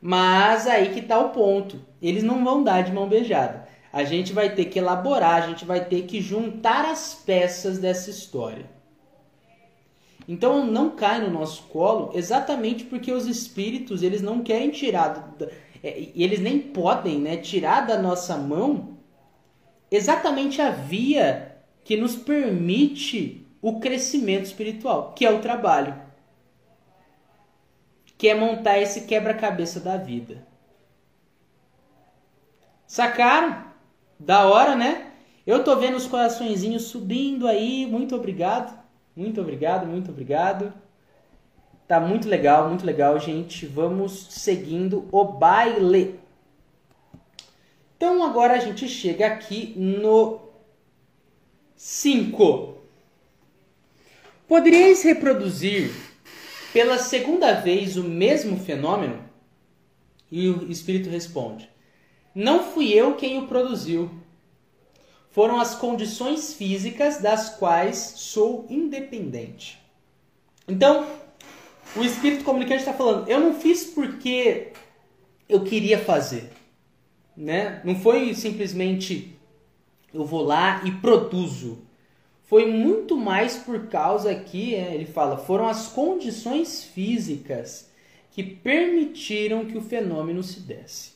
[0.00, 1.84] Mas aí que está o ponto.
[2.00, 3.66] Eles não vão dar de mão beijada.
[3.92, 8.10] A gente vai ter que elaborar, a gente vai ter que juntar as peças dessa
[8.10, 8.70] história.
[10.28, 15.34] Então não cai no nosso colo exatamente porque os espíritos eles não querem tirar,
[15.84, 18.96] é, eles nem podem né, tirar da nossa mão
[19.90, 26.02] exatamente a via que nos permite o crescimento espiritual, que é o trabalho.
[28.16, 30.46] que é montar esse quebra-cabeça da vida.
[32.86, 33.64] Sacaram?
[34.18, 35.12] Da hora, né?
[35.46, 37.86] Eu tô vendo os coraçõezinhos subindo aí.
[37.86, 38.78] Muito obrigado.
[39.16, 40.72] Muito obrigado, muito obrigado.
[41.86, 43.66] Tá muito legal, muito legal, gente.
[43.66, 46.18] Vamos seguindo o baile.
[47.96, 50.40] Então agora a gente chega aqui no
[51.76, 52.78] 5.
[54.48, 55.90] Poderíeis reproduzir
[56.72, 59.22] pela segunda vez o mesmo fenômeno?
[60.30, 61.68] E o espírito responde:
[62.34, 64.10] Não fui eu quem o produziu.
[65.30, 69.78] Foram as condições físicas das quais sou independente.
[70.66, 71.06] Então,
[71.96, 74.72] o espírito comunicante está falando: Eu não fiz porque
[75.48, 76.50] eu queria fazer.
[77.36, 77.80] Né?
[77.84, 79.36] Não foi simplesmente
[80.12, 81.84] eu vou lá e produzo
[82.46, 87.90] foi muito mais por causa que, é, ele fala, foram as condições físicas
[88.30, 91.14] que permitiram que o fenômeno se desse.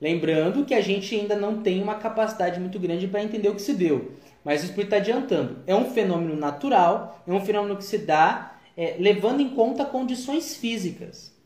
[0.00, 3.62] Lembrando que a gente ainda não tem uma capacidade muito grande para entender o que
[3.62, 4.12] se deu,
[4.44, 5.58] mas o Espírito está adiantando.
[5.66, 8.49] É um fenômeno natural, é um fenômeno que se dá
[8.80, 11.36] é, levando em conta condições físicas.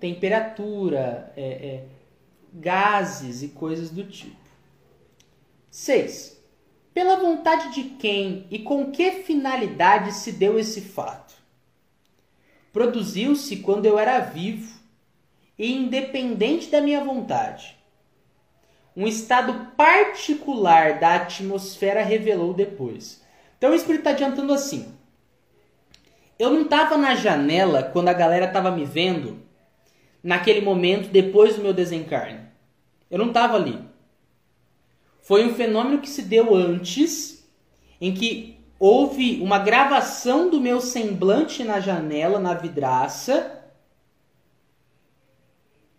[0.00, 1.84] Temperatura, é, é
[2.52, 4.34] gases e coisas do tipo.
[5.70, 6.42] 6.
[6.92, 11.34] Pela vontade de quem e com que finalidade se deu esse fato?
[12.72, 14.80] Produziu-se quando eu era vivo
[15.56, 17.78] e independente da minha vontade.
[18.96, 23.22] Um estado particular da atmosfera revelou depois.
[23.56, 24.91] Então o Espírito está adiantando assim.
[26.42, 29.40] Eu não estava na janela quando a galera estava me vendo
[30.22, 32.40] naquele momento depois do meu desencarne.
[33.10, 33.92] Eu não estava ali
[35.22, 37.48] foi um fenômeno que se deu antes,
[38.00, 43.62] em que houve uma gravação do meu semblante na janela, na vidraça.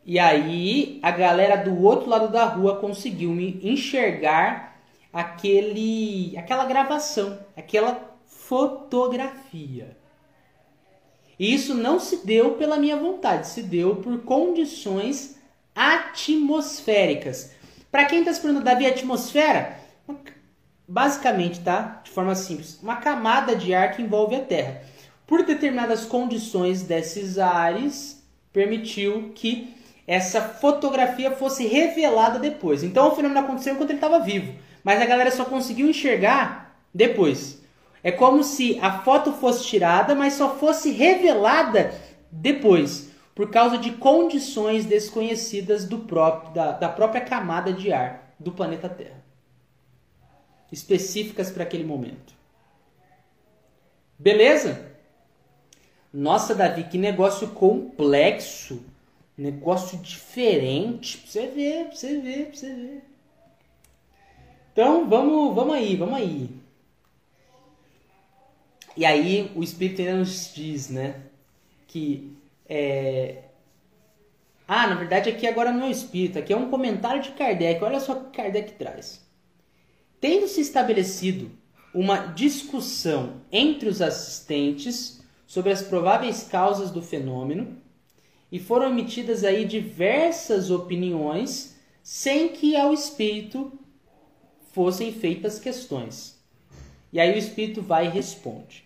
[0.06, 4.78] E aí a galera do outro lado da rua conseguiu me enxergar
[5.12, 9.98] aquele, aquela gravação, aquela fotografia.
[11.40, 15.38] E isso não se deu pela minha vontade, se deu por condições
[15.76, 17.52] atmosféricas.
[17.92, 19.80] Para quem está se perguntando, Davi, atmosfera?
[20.88, 22.02] Basicamente, tá?
[22.04, 24.82] De forma simples, uma camada de ar que envolve a Terra.
[25.26, 29.74] Por determinadas condições desses ares, permitiu que
[30.06, 32.84] essa fotografia fosse revelada depois.
[32.84, 37.63] Então o fenômeno aconteceu enquanto ele estava vivo, mas a galera só conseguiu enxergar depois.
[38.04, 41.94] É como se a foto fosse tirada, mas só fosse revelada
[42.30, 48.52] depois por causa de condições desconhecidas do próprio, da, da própria camada de ar do
[48.52, 49.24] planeta Terra,
[50.72, 52.34] específicas para aquele momento.
[54.20, 54.92] Beleza?
[56.12, 58.84] Nossa, Davi, que negócio complexo,
[59.36, 63.04] negócio diferente, pra você ver, pra você ver, pra você ver.
[64.72, 66.63] Então, vamos, vamos aí, vamos aí.
[68.96, 71.22] E aí o Espírito ainda nos diz, né,
[71.88, 72.36] que
[72.68, 73.44] é...
[74.68, 77.84] Ah, na verdade aqui agora não é o espírito, aqui é um comentário de Kardec.
[77.84, 79.22] Olha só o que Kardec traz.
[80.22, 81.52] Tendo se estabelecido
[81.94, 87.78] uma discussão entre os assistentes sobre as prováveis causas do fenômeno
[88.52, 93.72] e foram emitidas aí diversas opiniões sem que ao espírito
[94.72, 96.43] fossem feitas questões.
[97.14, 98.84] E aí o espírito vai e responde.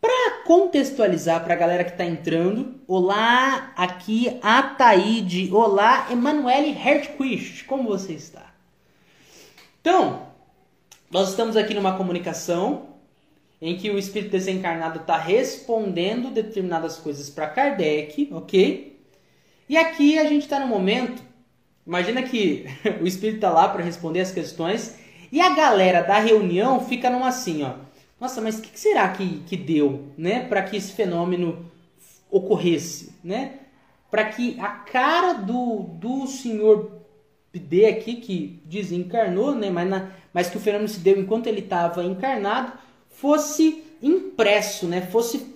[0.00, 7.88] Para contextualizar para a galera que está entrando, olá, aqui Ataíde, olá, Emanuele Hertquist, como
[7.88, 8.52] você está?
[9.80, 10.26] Então,
[11.08, 12.96] nós estamos aqui numa comunicação
[13.62, 19.00] em que o espírito desencarnado está respondendo determinadas coisas para Kardec, ok?
[19.68, 21.22] E aqui a gente está no momento,
[21.86, 22.66] imagina que
[23.00, 27.28] o espírito está lá para responder as questões e a galera da reunião fica numa
[27.28, 27.86] assim, ó
[28.20, 31.66] nossa, mas o que, que, será que, que deu, né, para que esse fenômeno
[32.30, 33.58] ocorresse, né?
[34.10, 36.92] Para que a cara do, do senhor
[37.52, 41.60] D aqui, que desencarnou, né, mas, na, mas que o fenômeno se deu enquanto ele
[41.60, 42.72] estava encarnado,
[43.10, 45.54] fosse impresso, né, fosse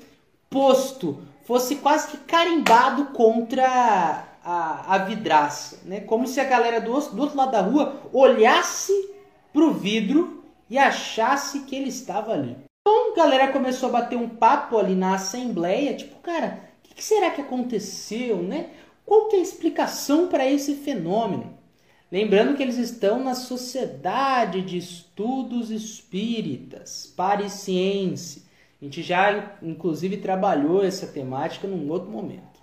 [0.50, 6.92] posto, fosse quase que carimbado contra a, a vidraça, né, como se a galera do,
[6.92, 8.92] do outro lado da rua olhasse
[9.52, 12.56] para o vidro e achasse que ele estava ali.
[12.80, 16.94] Então a galera começou a bater um papo ali na assembleia, tipo, cara, o que,
[16.94, 18.70] que, será que aconteceu, né?
[19.04, 21.58] Qual que é a explicação para esse fenômeno?
[22.10, 28.44] Lembrando que eles estão na Sociedade de Estudos Espíritas, Parisiense.
[28.80, 32.60] A gente já, inclusive, trabalhou essa temática num outro momento.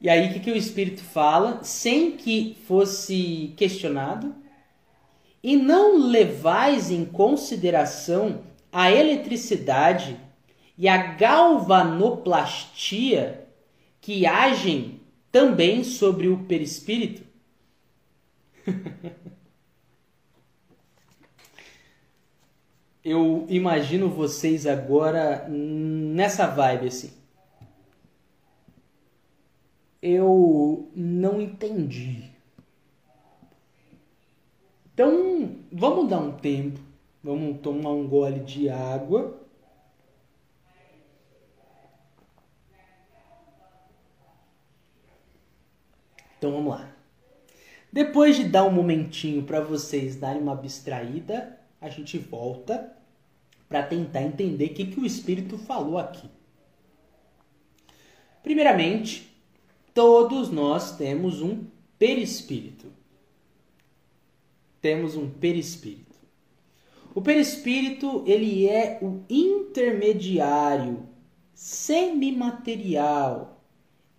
[0.00, 4.34] E aí, o que, que o Espírito fala, sem que fosse questionado?
[5.48, 10.20] E não levais em consideração a eletricidade
[10.76, 13.48] e a galvanoplastia
[13.98, 15.00] que agem
[15.32, 17.22] também sobre o perispírito?
[23.02, 27.10] Eu imagino vocês agora nessa vibe assim.
[30.02, 32.27] Eu não entendi.
[34.98, 36.80] Então, vamos dar um tempo.
[37.22, 39.40] Vamos tomar um gole de água.
[46.36, 46.92] Então vamos lá.
[47.92, 52.92] Depois de dar um momentinho para vocês darem uma abstraída, a gente volta
[53.68, 56.28] para tentar entender o que, que o Espírito falou aqui.
[58.42, 59.32] Primeiramente,
[59.94, 61.64] todos nós temos um
[62.00, 62.97] perispírito.
[64.80, 66.16] Temos um perispírito.
[67.14, 71.08] O perispírito, ele é o intermediário
[71.52, 73.60] semimaterial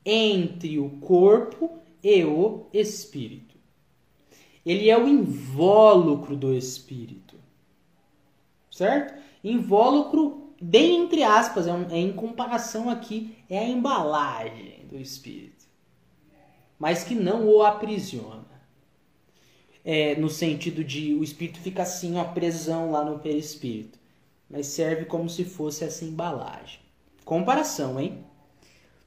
[0.06, 3.58] entre o corpo e o espírito.
[4.66, 7.36] Ele é o invólucro do espírito.
[8.70, 9.18] Certo?
[9.44, 15.66] Invólucro, bem entre aspas, é, um, é em comparação aqui, é a embalagem do espírito.
[16.78, 18.49] Mas que não o aprisiona.
[19.92, 23.98] É, no sentido de o espírito fica assim, uma prisão lá no perispírito.
[24.48, 26.80] Mas serve como se fosse essa embalagem.
[27.26, 28.24] Comparação, hein?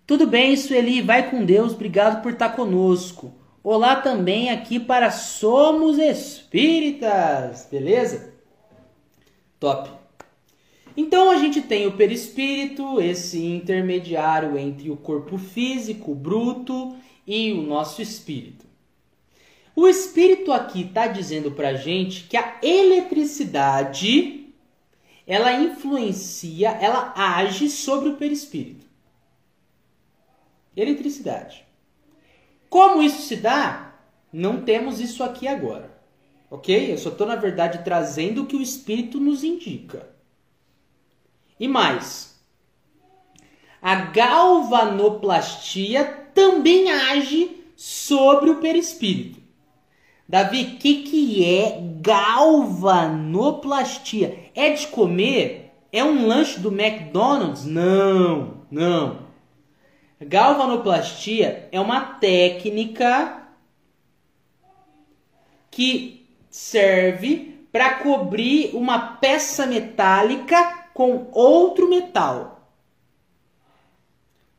[0.04, 3.32] Tudo bem, Sueli, vai com Deus, obrigado por estar conosco.
[3.62, 8.34] Olá também aqui para Somos Espíritas, beleza?
[9.60, 9.88] Top.
[10.96, 17.62] Então a gente tem o perispírito, esse intermediário entre o corpo físico, bruto, e o
[17.62, 18.71] nosso espírito.
[19.74, 24.42] O espírito aqui está dizendo para gente que a eletricidade
[25.26, 28.84] ela influencia, ela age sobre o perispírito.
[30.76, 31.64] Eletricidade.
[32.68, 33.94] Como isso se dá?
[34.32, 35.96] Não temos isso aqui agora.
[36.50, 36.92] Ok?
[36.92, 40.10] Eu só estou, na verdade, trazendo o que o Espírito nos indica.
[41.58, 42.40] E mais.
[43.80, 46.04] A galvanoplastia
[46.34, 49.41] também age sobre o perispírito.
[50.28, 54.50] Davi, o que, que é galvanoplastia?
[54.54, 55.74] É de comer?
[55.92, 57.66] É um lanche do McDonald's?
[57.66, 59.18] Não, não.
[60.20, 63.42] Galvanoplastia é uma técnica
[65.70, 72.60] que serve para cobrir uma peça metálica com outro metal.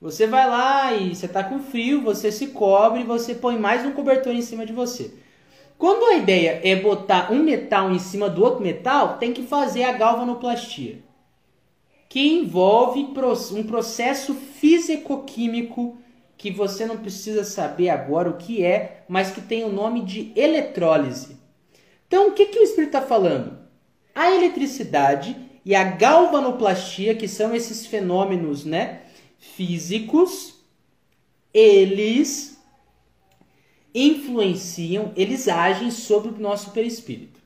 [0.01, 3.93] Você vai lá e você está com frio, você se cobre, você põe mais um
[3.93, 5.14] cobertor em cima de você.
[5.84, 9.84] Quando a ideia é botar um metal em cima do outro metal, tem que fazer
[9.84, 11.04] a galvanoplastia
[12.08, 15.98] que envolve um processo físico-químico
[16.38, 20.32] que você não precisa saber agora o que é, mas que tem o nome de
[20.38, 21.38] eletrólise.
[22.08, 23.58] Então, o que, que o Espírito está falando?
[24.16, 29.02] A eletricidade e a galvanoplastia, que são esses fenômenos né,
[29.38, 30.64] físicos,
[31.54, 32.53] eles
[33.94, 37.39] influenciam, eles agem sobre o nosso perispírito.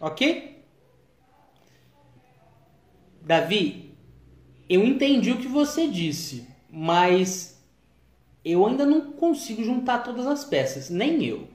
[0.00, 0.64] Ok?
[3.20, 3.94] Davi,
[4.68, 7.62] eu entendi o que você disse, mas
[8.44, 11.46] eu ainda não consigo juntar todas as peças, nem eu.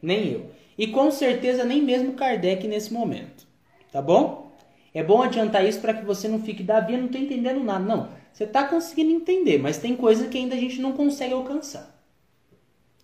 [0.00, 0.50] Nem eu.
[0.78, 3.46] E com certeza nem mesmo Kardec nesse momento.
[3.92, 4.50] Tá bom?
[4.94, 7.84] É bom adiantar isso para que você não fique, Davi, eu não estou entendendo nada.
[7.84, 11.92] Não, você está conseguindo entender, mas tem coisa que ainda a gente não consegue alcançar.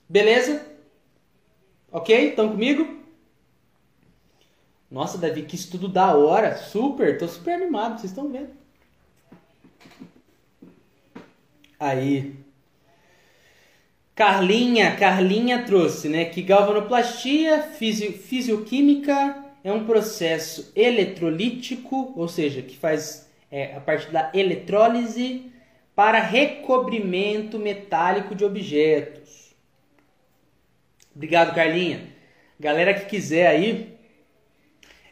[0.08, 0.64] Beleza?
[1.92, 2.30] Ok?
[2.30, 2.98] Estão comigo?
[4.90, 6.56] Nossa, Davi, que estudo da hora.
[6.56, 8.50] Super, tô super animado, vocês estão vendo.
[11.78, 12.34] Aí.
[14.14, 16.24] Carlinha, Carlinha trouxe, né?
[16.24, 24.10] Que galvanoplastia fisio, fisioquímica é um processo eletrolítico, ou seja, que faz é, a partir
[24.10, 25.50] da eletrólise
[25.94, 29.54] para recobrimento metálico de objetos.
[31.14, 32.00] Obrigado, Carlinha.
[32.60, 33.98] Galera que quiser aí,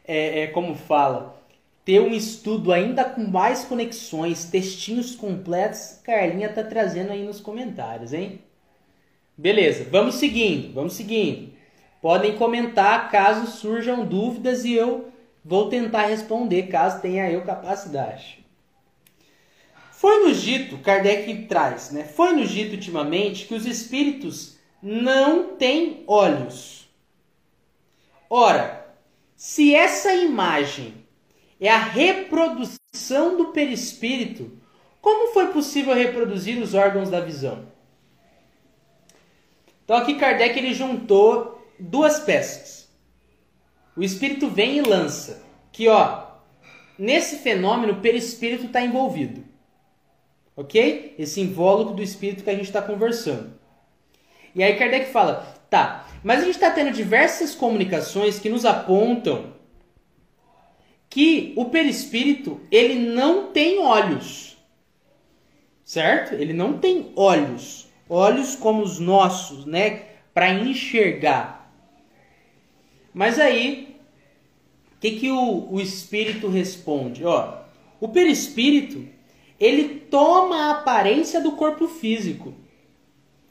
[0.07, 1.43] é, é, como fala,
[1.85, 8.13] ter um estudo ainda com mais conexões, textinhos completos, Carlinha tá trazendo aí nos comentários,
[8.13, 8.41] hein?
[9.37, 11.53] Beleza, vamos seguindo, vamos seguindo.
[12.01, 15.13] Podem comentar caso surjam dúvidas e eu
[15.47, 18.45] vou tentar responder caso tenha eu capacidade.
[19.93, 22.03] Foi nos dito, Kardec traz, né?
[22.05, 26.89] Foi nos dito ultimamente que os espíritos não têm olhos.
[28.29, 28.93] Ora,
[29.37, 30.95] se essa imagem
[31.61, 34.51] é a reprodução do perispírito,
[35.01, 37.69] como foi possível reproduzir os órgãos da visão?
[39.85, 42.76] Então aqui Kardec ele juntou duas peças.
[43.97, 45.43] O espírito vem e lança
[45.73, 46.27] que ó,
[46.99, 49.45] nesse fenômeno o perispírito está envolvido,
[50.55, 51.15] ok?
[51.19, 53.59] Esse invólucro do espírito que a gente está conversando.
[54.55, 59.55] E aí Kardec fala, tá, mas a gente está tendo diversas comunicações que nos apontam
[61.09, 64.57] que o perispírito ele não tem olhos,
[65.85, 66.35] certo?
[66.35, 71.66] Ele não tem olhos olhos como os nossos, né, para enxergar.
[73.17, 73.97] Mas aí,
[74.95, 77.25] o que, que o, o espírito responde?
[77.25, 77.51] Ó,
[77.99, 79.09] o perispírito
[79.59, 82.53] ele toma a aparência do corpo físico,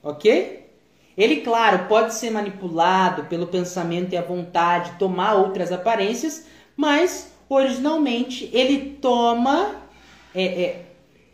[0.04, 0.70] ok?
[1.18, 6.46] Ele, claro, pode ser manipulado pelo pensamento e a vontade, tomar outras aparências,
[6.78, 9.78] mas originalmente ele toma
[10.36, 10.86] é, é,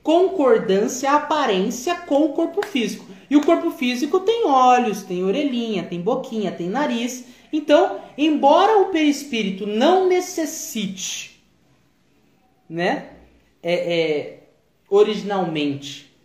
[0.01, 3.05] concordância, aparência com o corpo físico.
[3.29, 7.25] E o corpo físico tem olhos, tem orelhinha, tem boquinha, tem nariz.
[7.51, 11.43] Então, embora o perispírito não necessite,
[12.69, 13.09] né,
[13.61, 14.43] é, é,
[14.89, 16.15] originalmente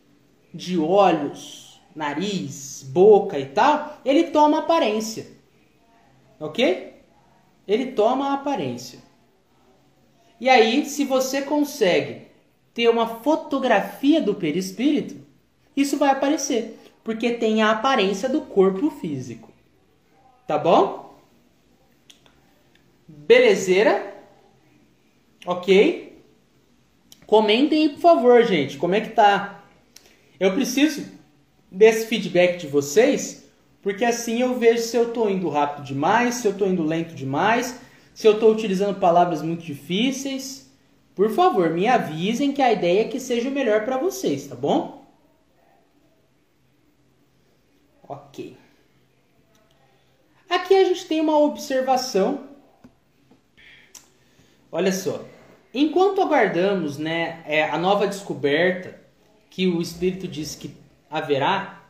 [0.54, 5.26] de olhos, nariz, boca e tal, ele toma aparência.
[6.38, 6.94] Ok?
[7.66, 9.00] Ele toma aparência.
[10.38, 12.26] E aí, se você consegue
[12.74, 15.16] ter uma fotografia do perispírito,
[15.74, 19.50] isso vai aparecer, porque tem a aparência do corpo físico.
[20.46, 21.05] Tá bom?
[23.26, 24.14] Belezeira?
[25.44, 26.22] Ok?
[27.26, 29.64] Comentem aí, por favor, gente, como é que tá?
[30.38, 31.04] Eu preciso
[31.70, 33.50] desse feedback de vocês,
[33.82, 37.14] porque assim eu vejo se eu estou indo rápido demais, se eu estou indo lento
[37.14, 37.80] demais,
[38.14, 40.70] se eu estou utilizando palavras muito difíceis.
[41.14, 44.54] Por favor, me avisem que a ideia é que seja o melhor para vocês, tá
[44.54, 45.04] bom?
[48.08, 48.56] Ok.
[50.48, 52.55] Aqui a gente tem uma observação.
[54.76, 55.24] Olha só.
[55.72, 59.00] Enquanto aguardamos né, é, a nova descoberta
[59.48, 60.70] que o Espírito diz que
[61.10, 61.82] haverá,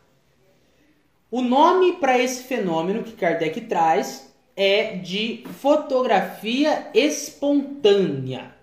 [1.28, 8.54] o nome para esse fenômeno que Kardec traz é de fotografia espontânea.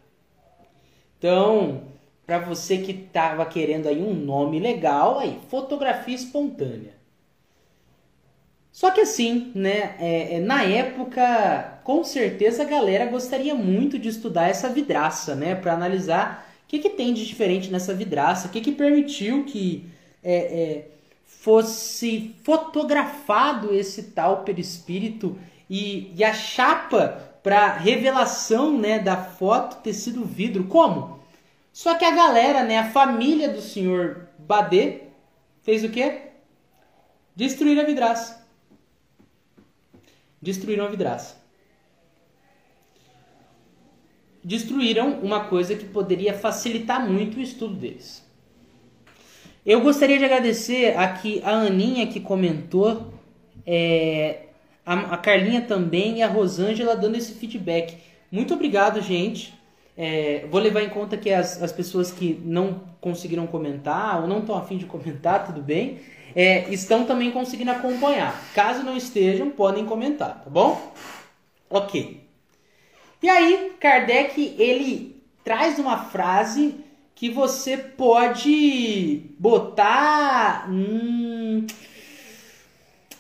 [1.18, 1.82] Então,
[2.26, 6.93] para você que estava querendo aí um nome legal, aí fotografia espontânea.
[8.74, 9.96] Só que assim, né?
[10.00, 15.54] É, é, na época, com certeza a galera gostaria muito de estudar essa vidraça, né?
[15.54, 19.86] Para analisar o que, que tem de diferente nessa vidraça, o que, que permitiu que
[20.24, 20.88] é, é,
[21.24, 25.38] fosse fotografado esse tal perispírito
[25.70, 30.64] e, e a chapa para revelação né, da foto ter sido vidro.
[30.64, 31.20] Como?
[31.72, 35.02] Só que a galera, né, a família do senhor Badê,
[35.62, 36.30] fez o quê?
[37.36, 38.43] Destruíram a vidraça.
[40.44, 41.38] Destruíram a vidraça.
[44.44, 48.22] Destruíram uma coisa que poderia facilitar muito o estudo deles.
[49.66, 53.14] Eu gostaria de agradecer aqui a Aninha que comentou
[53.66, 54.48] é,
[54.86, 57.96] a, a Carlinha também e a Rosângela dando esse feedback.
[58.30, 59.54] Muito obrigado, gente.
[59.96, 64.40] É, vou levar em conta que as, as pessoas que não conseguiram comentar ou não
[64.40, 66.00] estão afim de comentar, tudo bem,
[66.36, 68.40] é, estão também conseguindo acompanhar.
[68.54, 70.94] Caso não estejam, podem comentar, tá bom?
[71.70, 72.24] Ok.
[73.22, 76.76] E aí, Kardec ele traz uma frase
[77.16, 80.70] que você pode botar.
[80.70, 81.66] Hum,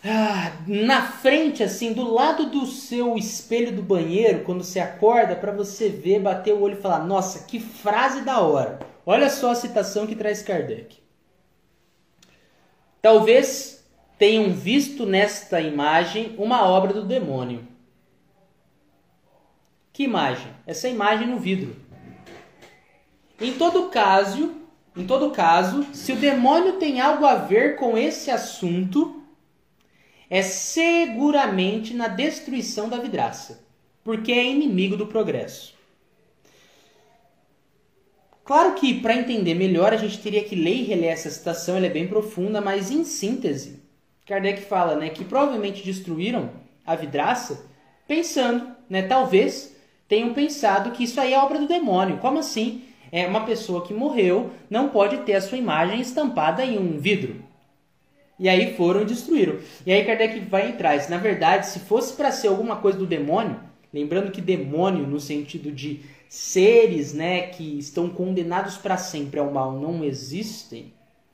[0.05, 5.53] ah, na frente, assim, do lado do seu espelho do banheiro, quando você acorda, para
[5.53, 8.79] você ver, bater o olho e falar: Nossa, que frase da hora!
[9.05, 11.02] Olha só a citação que traz Kardec.
[13.03, 13.85] Talvez
[14.17, 17.67] tenham visto nesta imagem uma obra do demônio.
[19.91, 20.47] Que imagem?
[20.65, 21.75] Essa imagem no vidro.
[23.41, 24.55] Em todo caso,
[24.95, 29.21] em todo caso, se o demônio tem algo a ver com esse assunto,
[30.29, 33.67] é seguramente na destruição da vidraça,
[34.01, 35.72] porque é inimigo do progresso.
[38.43, 41.85] Claro que para entender melhor a gente teria que ler e reler essa citação, ela
[41.85, 43.81] é bem profunda, mas em síntese,
[44.25, 46.49] Kardec fala né, que provavelmente destruíram
[46.85, 47.65] a vidraça
[48.07, 49.75] pensando, né, talvez,
[50.07, 52.17] tenham pensado que isso aí é obra do demônio.
[52.17, 52.83] Como assim?
[53.11, 57.43] É uma pessoa que morreu não pode ter a sua imagem estampada em um vidro.
[58.37, 59.59] E aí foram e destruíram.
[59.85, 60.99] E aí Kardec vai entrar.
[60.99, 63.59] Se, na verdade, se fosse para ser alguma coisa do demônio,
[63.93, 69.79] lembrando que demônio no sentido de seres, né, que estão condenados para sempre ao mal
[69.79, 70.91] não existem,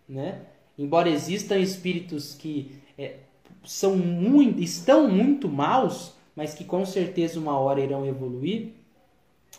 [0.08, 0.42] né?
[0.78, 3.16] Embora existam espíritos que é,
[3.64, 8.74] são muito, estão muito maus, mas que com certeza uma hora irão evoluir.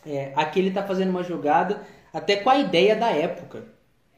[0.04, 3.64] É, aqui ele está fazendo uma jogada até com a ideia da época,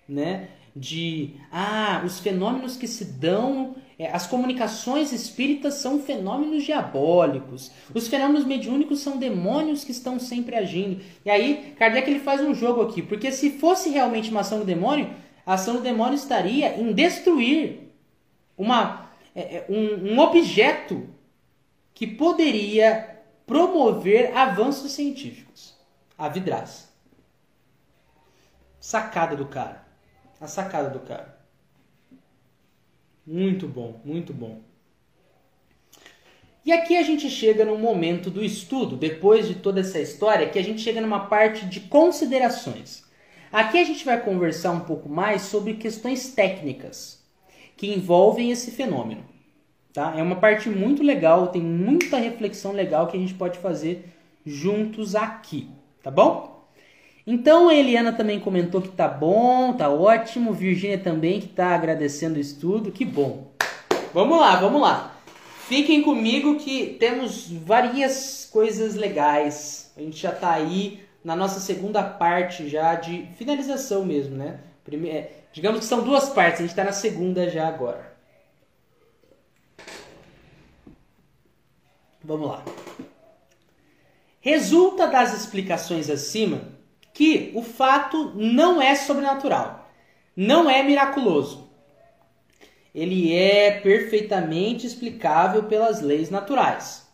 [0.09, 0.49] né?
[0.75, 3.77] De ah, os fenômenos que se dão,
[4.07, 11.01] as comunicações espíritas são fenômenos diabólicos, os fenômenos mediúnicos são demônios que estão sempre agindo.
[11.25, 14.65] E aí Kardec ele faz um jogo aqui, porque se fosse realmente uma ação do
[14.65, 15.11] demônio,
[15.45, 17.93] a ação do demônio estaria em destruir
[18.57, 21.09] uma, é, é um, um objeto
[21.93, 25.77] que poderia promover avanços científicos.
[26.17, 26.89] A vidraça.
[28.81, 29.85] Sacada do cara.
[30.41, 31.32] A sacada do cara.
[33.27, 34.61] Muito bom, muito bom.
[36.65, 40.59] E aqui a gente chega no momento do estudo, depois de toda essa história, que
[40.59, 43.05] a gente chega numa parte de considerações.
[43.53, 47.23] Aqui a gente vai conversar um pouco mais sobre questões técnicas
[47.77, 49.25] que envolvem esse fenômeno.
[49.93, 50.15] Tá?
[50.17, 54.09] É uma parte muito legal, tem muita reflexão legal que a gente pode fazer
[54.47, 55.69] juntos aqui,
[56.03, 56.52] tá bom?
[57.27, 60.53] Então a Eliana também comentou que tá bom, tá ótimo.
[60.53, 63.53] Virgínia também que tá agradecendo o estudo, que bom.
[64.13, 65.17] Vamos lá, vamos lá.
[65.69, 69.93] Fiquem comigo que temos várias coisas legais.
[69.97, 74.59] A gente já tá aí na nossa segunda parte já de finalização mesmo, né?
[75.07, 78.13] É, digamos que são duas partes, a gente está na segunda já agora.
[82.25, 82.65] Vamos lá.
[84.41, 86.72] Resulta das explicações acima
[87.13, 89.91] que o fato não é sobrenatural,
[90.37, 91.71] não é miraculoso.
[92.95, 97.07] Ele é perfeitamente explicável pelas leis naturais.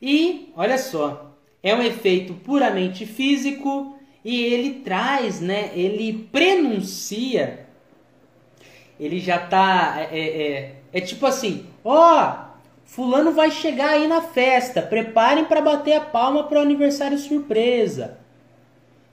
[0.00, 7.66] E, olha só, é um efeito puramente físico e ele traz, né, ele prenuncia,
[8.98, 12.51] ele já tá, é, é, é, é tipo assim, ó, oh,
[12.92, 14.82] Fulano vai chegar aí na festa.
[14.82, 18.18] Preparem para bater a palma para o aniversário surpresa.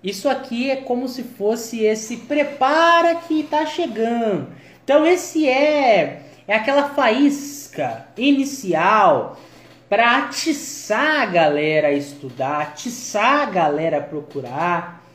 [0.03, 4.49] Isso aqui é como se fosse esse prepara que está chegando.
[4.84, 9.39] Então esse é é aquela faísca inicial
[9.88, 15.05] para atiçar a galera a estudar, atiçar a galera a procurar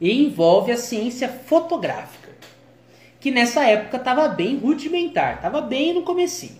[0.00, 2.30] e envolve a ciência fotográfica,
[3.20, 6.59] que nessa época estava bem rudimentar, estava bem no comecinho.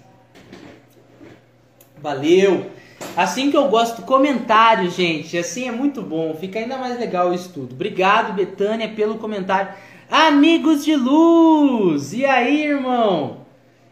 [2.02, 2.70] Valeu!
[3.16, 5.36] Assim que eu gosto, comentário, gente.
[5.36, 6.34] Assim é muito bom.
[6.34, 7.74] Fica ainda mais legal o estudo.
[7.74, 9.74] Obrigado, Betânia, pelo comentário.
[10.10, 12.12] Amigos de luz!
[12.12, 13.46] E aí, irmão?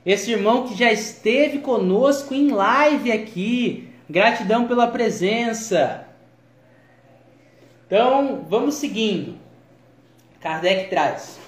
[0.07, 3.89] Esse irmão que já esteve conosco em live aqui.
[4.09, 6.07] Gratidão pela presença.
[7.87, 9.37] Então, vamos seguindo.
[10.41, 11.39] Kardec traz.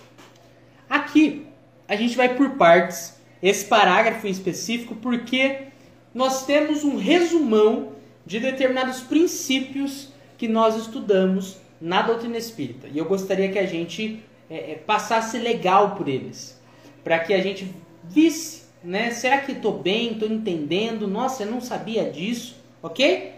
[0.88, 1.46] Aqui,
[1.88, 3.18] a gente vai por partes.
[3.42, 5.69] Esse parágrafo em específico, porque
[6.14, 7.92] nós temos um resumão
[8.26, 12.88] de determinados princípios que nós estudamos na doutrina espírita.
[12.88, 16.61] E eu gostaria que a gente é, é, passasse legal por eles,
[17.02, 19.11] para que a gente visse, né?
[19.11, 20.12] Será que estou bem?
[20.12, 21.06] Estou entendendo?
[21.06, 23.34] Nossa, eu não sabia disso, ok?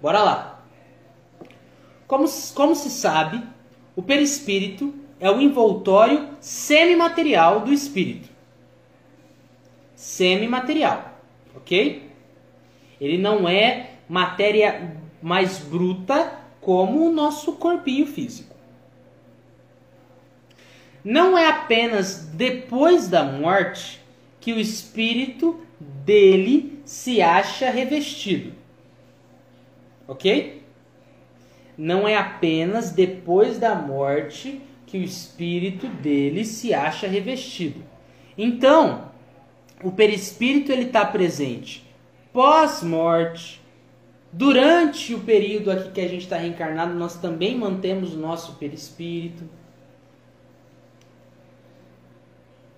[0.00, 0.64] Bora lá.
[2.06, 3.42] Como, como se sabe,
[3.96, 8.28] o perispírito é o envoltório semimaterial do espírito.
[9.94, 11.18] Semimaterial,
[11.54, 12.01] ok?
[13.02, 18.54] Ele não é matéria mais bruta como o nosso corpinho físico.
[21.04, 24.00] Não é apenas depois da morte
[24.40, 28.52] que o espírito dele se acha revestido.
[30.06, 30.62] Ok?
[31.76, 37.82] Não é apenas depois da morte que o espírito dele se acha revestido.
[38.38, 39.10] Então,
[39.82, 41.90] o perispírito ele está presente
[42.32, 43.60] pós-morte,
[44.32, 49.44] durante o período aqui que a gente está reencarnado, nós também mantemos o nosso perispírito.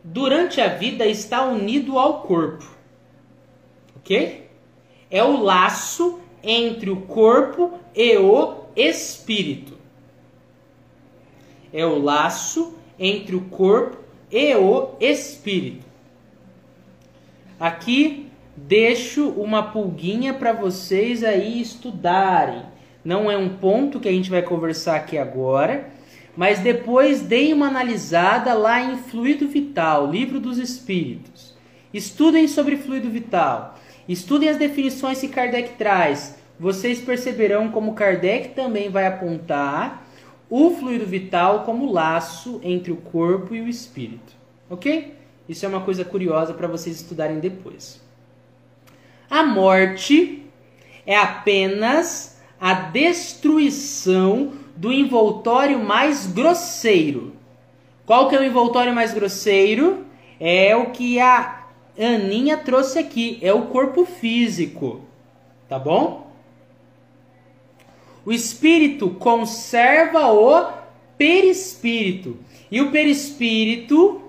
[0.03, 2.69] Durante a vida está unido ao corpo.
[3.97, 4.51] Ok?
[5.11, 9.79] É o laço entre o corpo e o espírito.
[11.73, 13.97] É o laço entre o corpo
[14.31, 15.87] e o espírito.
[17.59, 22.63] Aqui deixo uma pulguinha para vocês aí estudarem.
[23.05, 25.91] Não é um ponto que a gente vai conversar aqui agora,
[26.37, 31.55] mas depois deem uma analisada lá em Fluido Vital, Livro dos Espíritos.
[31.93, 33.79] Estudem sobre fluido vital.
[34.09, 36.37] Estudem as definições que Kardec traz.
[36.59, 40.05] Vocês perceberão como Kardec também vai apontar
[40.51, 44.35] o fluido vital como laço entre o corpo e o espírito.
[44.69, 45.15] Ok?
[45.49, 48.04] Isso é uma coisa curiosa para vocês estudarem depois.
[49.31, 50.43] A morte
[51.07, 57.35] é apenas a destruição do envoltório mais grosseiro.
[58.07, 60.05] Qual que é o envoltório mais grosseiro?
[60.39, 61.65] É o que a
[61.99, 65.01] Aninha trouxe aqui, é o corpo físico.
[65.69, 66.31] Tá bom?
[68.27, 70.73] O espírito conserva o
[71.17, 72.39] perispírito.
[72.71, 74.23] E o perispírito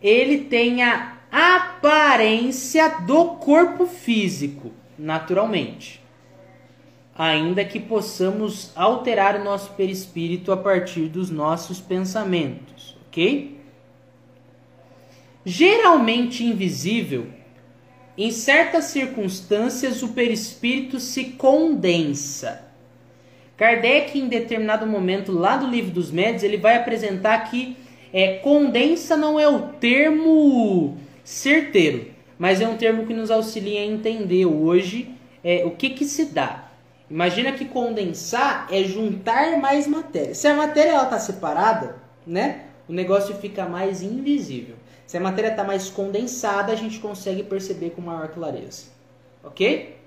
[0.00, 6.02] ele tem a aparência do corpo físico, naturalmente.
[7.16, 13.58] Ainda que possamos alterar o nosso perispírito a partir dos nossos pensamentos, ok?
[15.44, 17.26] Geralmente invisível,
[18.16, 22.62] em certas circunstâncias o perispírito se condensa.
[23.56, 27.76] Kardec, em determinado momento, lá do livro dos médios, ele vai apresentar que
[28.12, 33.84] é, condensa não é o termo certeiro, mas é um termo que nos auxilia a
[33.84, 35.14] entender hoje
[35.44, 36.68] é, o que, que se dá.
[37.08, 40.34] Imagina que condensar é juntar mais matéria.
[40.34, 41.96] Se a matéria está separada,
[42.26, 44.76] né, o negócio fica mais invisível.
[45.06, 48.86] Se a matéria está mais condensada, a gente consegue perceber com maior clareza.
[49.44, 49.98] Ok?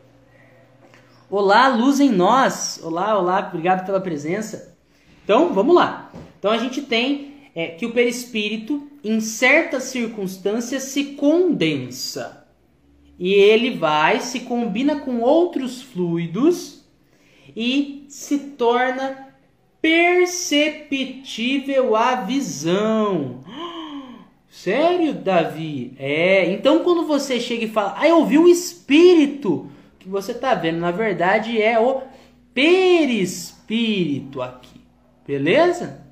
[1.30, 2.80] Olá, luz em nós.
[2.84, 4.76] Olá, olá, obrigado pela presença.
[5.24, 6.12] Então, vamos lá.
[6.40, 12.46] Então a gente tem é que o perispírito, em certas circunstâncias, se condensa.
[13.18, 16.84] E ele vai, se combina com outros fluidos
[17.56, 19.30] e se torna
[19.82, 23.40] perceptível à visão.
[24.52, 25.94] Sério, Davi?
[25.98, 26.52] É.
[26.52, 30.54] Então, quando você chega e fala, ah, eu vi o espírito, o que você está
[30.56, 32.02] vendo, na verdade, é o
[32.54, 34.82] perispírito aqui.
[35.26, 36.05] Beleza?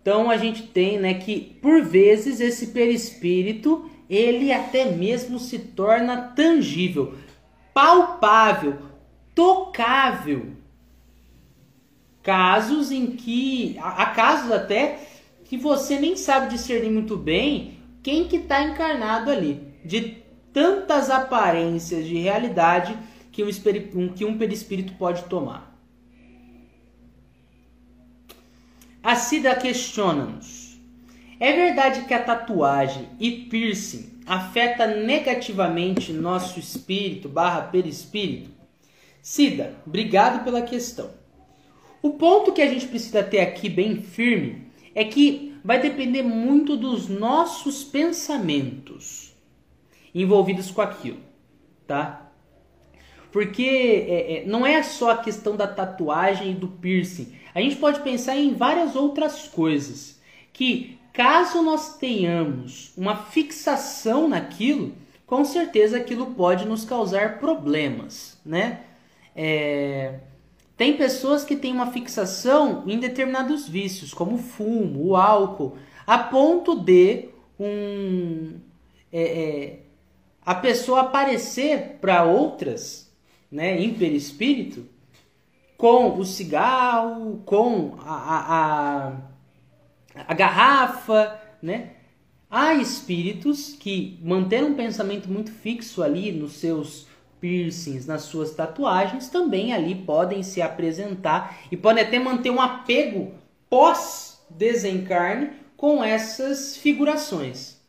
[0.00, 6.32] Então a gente tem, né, que por vezes esse perispírito, ele até mesmo se torna
[6.34, 7.14] tangível,
[7.74, 8.78] palpável,
[9.34, 10.52] tocável.
[12.22, 15.00] Casos em que há casos até
[15.44, 20.18] que você nem sabe discernir muito bem quem que está encarnado ali, de
[20.52, 22.96] tantas aparências de realidade
[23.32, 25.69] que um, que um perispírito pode tomar.
[29.02, 30.78] A Cida questiona-nos.
[31.40, 38.50] É verdade que a tatuagem e piercing afeta negativamente nosso espírito barra perispírito?
[39.22, 41.10] Cida, obrigado pela questão.
[42.02, 46.76] O ponto que a gente precisa ter aqui bem firme é que vai depender muito
[46.76, 49.34] dos nossos pensamentos
[50.14, 51.20] envolvidos com aquilo,
[51.86, 52.30] tá?
[53.32, 57.76] Porque é, é, não é só a questão da tatuagem e do piercing, a gente
[57.76, 60.20] pode pensar em várias outras coisas
[60.52, 64.94] que, caso nós tenhamos uma fixação naquilo,
[65.26, 68.80] com certeza aquilo pode nos causar problemas, né?
[69.34, 70.20] É...
[70.76, 75.76] Tem pessoas que têm uma fixação em determinados vícios, como o fumo, o álcool,
[76.06, 77.28] a ponto de
[77.58, 78.54] um,
[79.12, 79.78] é, é,
[80.44, 83.12] a pessoa aparecer para outras,
[83.52, 84.86] né, em perispírito,
[85.80, 91.92] com o cigarro, com a, a, a, a garrafa, né?
[92.50, 97.06] Há espíritos que mantendo um pensamento muito fixo ali nos seus
[97.40, 103.32] piercings, nas suas tatuagens, também ali podem se apresentar e podem até manter um apego
[103.70, 107.80] pós-desencarne com essas figurações.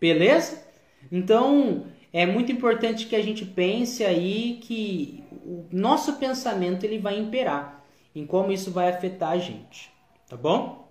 [0.00, 0.64] Beleza?
[1.12, 7.18] Então, é muito importante que a gente pense aí que o nosso pensamento ele vai
[7.18, 9.92] imperar em como isso vai afetar a gente,
[10.28, 10.88] tá bom?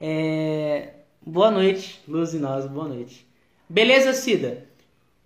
[0.00, 0.94] É...
[1.24, 3.26] Boa noite, Luz e nós, boa noite.
[3.68, 4.66] Beleza, Cida?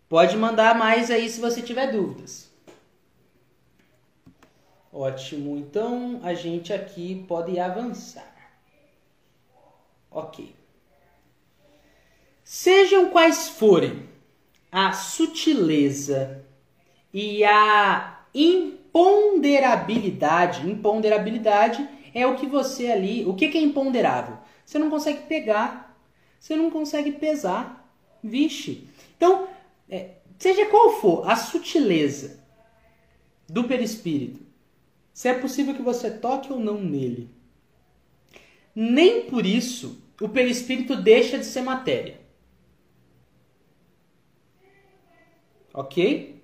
[0.08, 2.50] Pode mandar mais aí se você tiver dúvidas.
[4.92, 8.34] Ótimo, então a gente aqui pode avançar.
[10.10, 10.54] Ok.
[12.44, 14.08] Sejam quais forem
[14.70, 16.45] a sutileza
[17.16, 20.68] e a imponderabilidade.
[20.68, 23.24] Imponderabilidade é o que você ali.
[23.24, 24.36] O que é imponderável?
[24.66, 25.98] Você não consegue pegar,
[26.38, 27.90] você não consegue pesar.
[28.22, 28.86] Vixe.
[29.16, 29.48] Então,
[29.88, 32.44] é, seja qual for a sutileza
[33.48, 34.44] do perispírito,
[35.14, 37.30] se é possível que você toque ou não nele,
[38.74, 42.20] nem por isso o perispírito deixa de ser matéria.
[45.72, 46.35] Ok?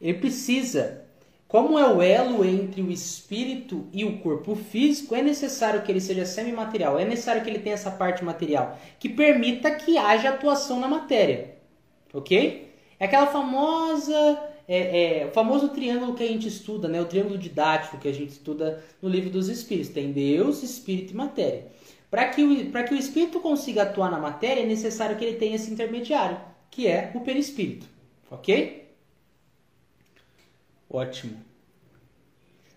[0.00, 1.04] Ele precisa,
[1.46, 6.00] como é o elo entre o espírito e o corpo físico, é necessário que ele
[6.00, 10.80] seja semimaterial, é necessário que ele tenha essa parte material que permita que haja atuação
[10.80, 11.56] na matéria.
[12.12, 12.72] Ok?
[12.98, 17.00] É aquela famosa é, é, o famoso triângulo que a gente estuda, né?
[17.00, 19.92] o triângulo didático que a gente estuda no livro dos Espíritos.
[19.92, 21.66] Tem Deus, Espírito e Matéria.
[22.08, 25.56] Para que, o, que o Espírito consiga atuar na matéria, é necessário que ele tenha
[25.56, 26.40] esse intermediário,
[26.70, 27.84] que é o perispírito.
[28.30, 28.89] Ok?
[30.90, 31.36] Ótimo.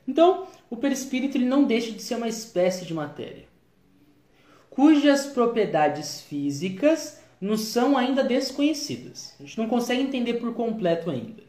[0.07, 3.45] Então, o perispírito ele não deixa de ser uma espécie de matéria,
[4.69, 9.35] cujas propriedades físicas nos são ainda desconhecidas.
[9.39, 11.43] A gente não consegue entender por completo ainda.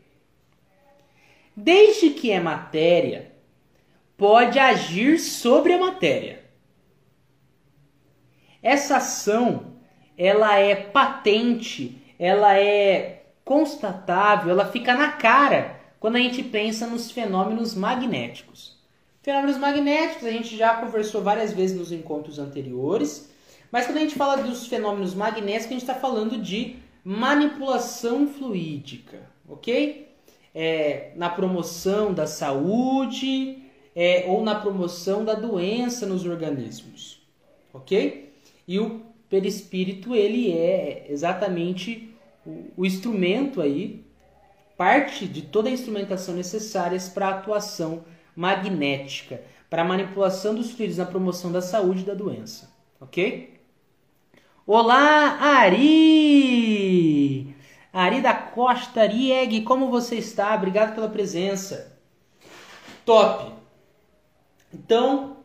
[1.55, 3.33] Desde que é matéria,
[4.17, 6.45] pode agir sobre a matéria.
[8.63, 9.75] Essa ação,
[10.17, 15.74] ela é patente, ela é constatável, ela fica na cara
[16.05, 18.77] quando a gente pensa nos fenômenos magnéticos.
[19.23, 23.33] Fenômenos magnéticos a gente já conversou várias vezes nos encontros anteriores,
[23.73, 29.31] mas quando a gente fala dos fenômenos magnéticos, a gente está falando de manipulação fluídica,
[29.49, 30.07] ok?
[30.55, 33.63] É, na promoção da saúde
[33.97, 37.27] é, ou na promoção da doença nos organismos,
[37.73, 38.31] ok?
[38.69, 39.01] E o
[39.31, 44.04] perispírito ele é exatamente o, o instrumento aí
[44.77, 48.05] parte de toda a instrumentação necessária para a atuação
[48.35, 52.73] magnética, para a manipulação dos fluidos na promoção da saúde e da doença.
[53.01, 53.61] Ok?
[54.67, 56.35] Olá, Ari!
[57.93, 60.55] Ari da Costa, Arieg, como você está?
[60.55, 61.97] Obrigado pela presença.
[63.05, 63.53] Top!
[64.73, 65.37] Então,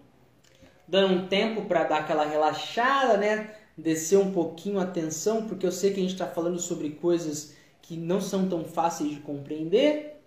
[0.88, 3.54] dando um tempo para dar aquela relaxada, né?
[3.78, 7.56] Descer um pouquinho a tensão, porque eu sei que a gente está falando sobre coisas
[7.90, 10.22] que não são tão fáceis de compreender,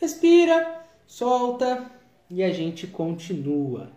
[0.00, 1.90] respira, solta
[2.30, 3.90] e a gente continua.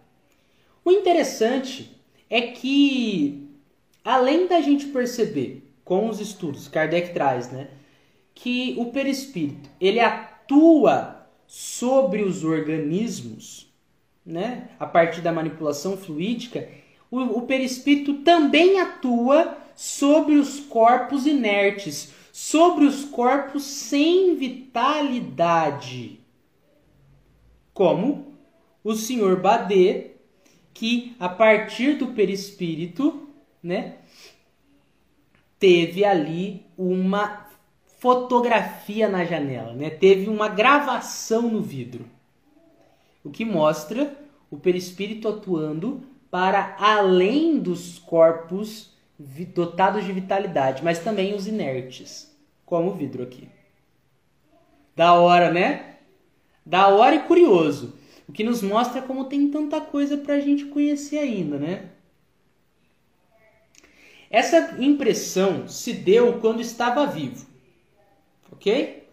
[0.83, 1.95] O interessante
[2.27, 3.47] é que,
[4.03, 7.69] além da gente perceber com os estudos, Kardec traz, né,
[8.33, 13.71] que o perispírito ele atua sobre os organismos,
[14.25, 16.67] né, a partir da manipulação fluídica,
[17.11, 26.19] o, o perispírito também atua sobre os corpos inertes, sobre os corpos sem vitalidade,
[27.71, 28.33] como
[28.83, 30.13] o senhor Badê,
[30.73, 33.29] que a partir do perispírito,
[33.61, 33.99] né,
[35.59, 37.45] teve ali uma
[37.99, 39.91] fotografia na janela, né?
[39.91, 42.07] Teve uma gravação no vidro.
[43.23, 44.17] O que mostra
[44.49, 48.91] o perispírito atuando para além dos corpos
[49.53, 52.30] dotados de vitalidade, mas também os inertes,
[52.71, 53.49] como vidro aqui.
[54.95, 55.97] Da hora, né?
[56.65, 57.99] Da hora e curioso.
[58.29, 61.89] O que nos mostra como tem tanta coisa para a gente conhecer ainda, né?
[64.29, 67.45] Essa impressão se deu quando estava vivo,
[68.49, 69.05] ok?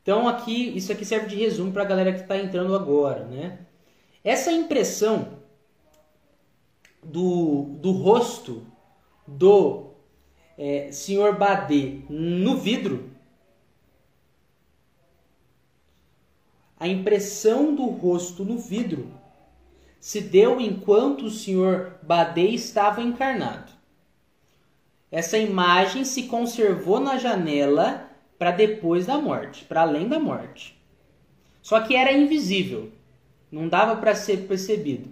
[0.00, 3.66] Então aqui isso aqui serve de resumo para a galera que está entrando agora, né?
[4.24, 5.40] Essa impressão
[7.02, 8.66] do, do rosto
[9.26, 9.83] do
[10.56, 11.36] é, Sr.
[11.36, 13.10] Badê no vidro,
[16.78, 19.10] a impressão do rosto no vidro
[20.00, 21.92] se deu enquanto o Sr.
[22.02, 23.72] Badê estava encarnado.
[25.10, 30.78] Essa imagem se conservou na janela para depois da morte, para além da morte.
[31.62, 32.92] Só que era invisível,
[33.50, 35.08] não dava para ser percebido.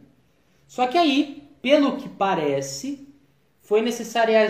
[0.66, 3.08] Só que aí, pelo que parece,
[3.62, 4.48] foi necessária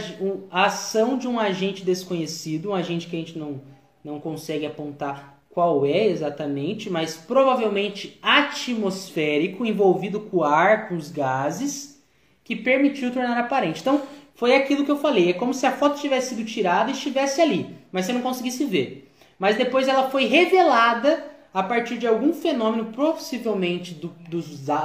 [0.51, 3.61] a ação de um agente desconhecido, um agente que a gente não,
[4.03, 11.11] não consegue apontar qual é exatamente, mas provavelmente atmosférico, envolvido com o ar, com os
[11.11, 12.03] gases,
[12.43, 13.83] que permitiu tornar aparente.
[13.83, 14.03] Então,
[14.35, 17.41] foi aquilo que eu falei, é como se a foto tivesse sido tirada e estivesse
[17.41, 19.13] ali, mas você não conseguisse ver.
[19.39, 24.41] Mas depois ela foi revelada a partir de algum fenômeno, possivelmente do, do,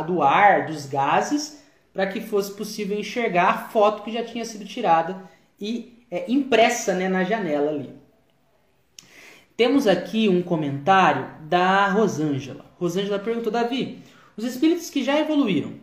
[0.06, 1.64] do ar, dos gases,
[1.98, 5.28] para que fosse possível enxergar a foto que já tinha sido tirada
[5.60, 7.90] e é, impressa né, na janela ali.
[9.58, 12.68] Temos aqui um comentário da Rosângela.
[12.76, 13.98] Rosângela perguntou: Davi,
[14.38, 15.74] os espíritos que já evoluíram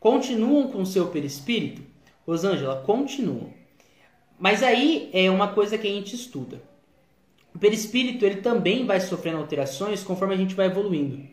[0.00, 1.82] continuam com seu perispírito?
[2.26, 3.52] Rosângela, continuam.
[4.40, 6.60] Mas aí é uma coisa que a gente estuda.
[7.54, 11.24] O perispírito ele também vai sofrendo alterações conforme a gente vai evoluindo.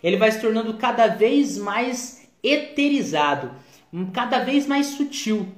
[0.00, 3.50] Ele vai se tornando cada vez mais eterizado,
[4.12, 5.48] cada vez mais sutil.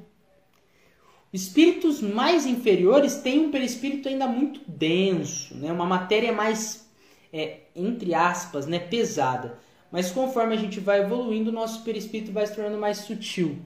[1.33, 5.73] Espíritos mais inferiores têm um perispírito ainda muito denso, né?
[5.73, 6.91] uma matéria mais,
[7.33, 8.79] é, entre aspas, né?
[8.79, 9.59] pesada.
[9.91, 13.59] Mas conforme a gente vai evoluindo, o nosso perispírito vai se tornando mais sutil.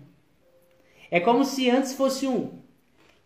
[1.11, 2.51] É como se antes fosse um.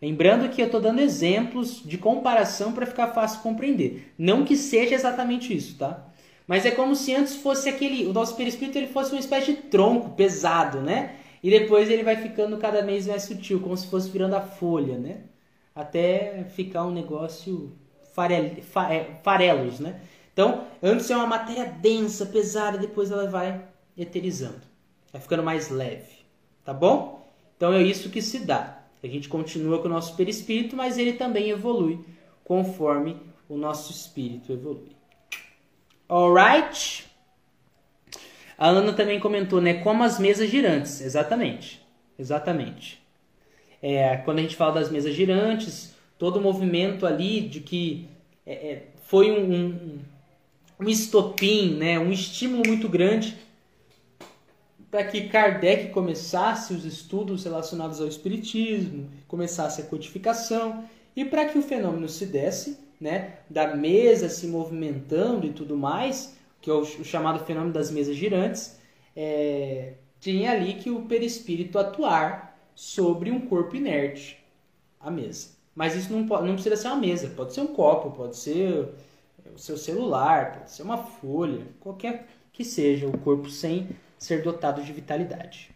[0.01, 4.11] Lembrando que eu estou dando exemplos de comparação para ficar fácil compreender.
[4.17, 6.07] Não que seja exatamente isso, tá?
[6.47, 8.07] Mas é como se antes fosse aquele.
[8.07, 11.17] O nosso perispírito ele fosse uma espécie de tronco pesado, né?
[11.43, 14.97] E depois ele vai ficando cada vez mais sutil, como se fosse virando a folha,
[14.97, 15.21] né?
[15.73, 17.71] Até ficar um negócio
[18.89, 20.01] é, farelos, né?
[20.33, 23.63] Então, antes é uma matéria densa, pesada, depois ela vai
[23.97, 24.61] eterizando.
[25.11, 26.19] Vai ficando mais leve,
[26.63, 27.29] tá bom?
[27.57, 28.83] Então é isso que se dá.
[29.03, 31.99] A gente continua com o nosso perispírito, mas ele também evolui
[32.43, 33.17] conforme
[33.49, 34.95] o nosso espírito evolui.
[36.07, 37.10] Alright?
[38.61, 39.73] A Ana também comentou, né?
[39.73, 41.01] Como as mesas girantes.
[41.01, 41.81] Exatamente.
[42.19, 43.01] Exatamente.
[43.81, 48.07] É, quando a gente fala das mesas girantes, todo o movimento ali de que
[48.45, 49.99] é, é, foi um, um,
[50.79, 51.97] um estopim, né?
[51.97, 53.35] um estímulo muito grande
[54.91, 60.83] para que Kardec começasse os estudos relacionados ao espiritismo, começasse a codificação
[61.15, 66.35] e para que o fenômeno se desse, né, da mesa se movimentando e tudo mais,
[66.61, 68.79] que é o, o chamado fenômeno das mesas girantes,
[69.15, 74.37] é, tinha ali que o perispírito atuar sobre um corpo inerte,
[74.99, 75.49] a mesa.
[75.75, 78.89] Mas isso não, pode, não precisa ser uma mesa, pode ser um copo, pode ser
[79.53, 84.83] o seu celular, pode ser uma folha, qualquer que seja o corpo sem ser dotado
[84.83, 85.71] de vitalidade.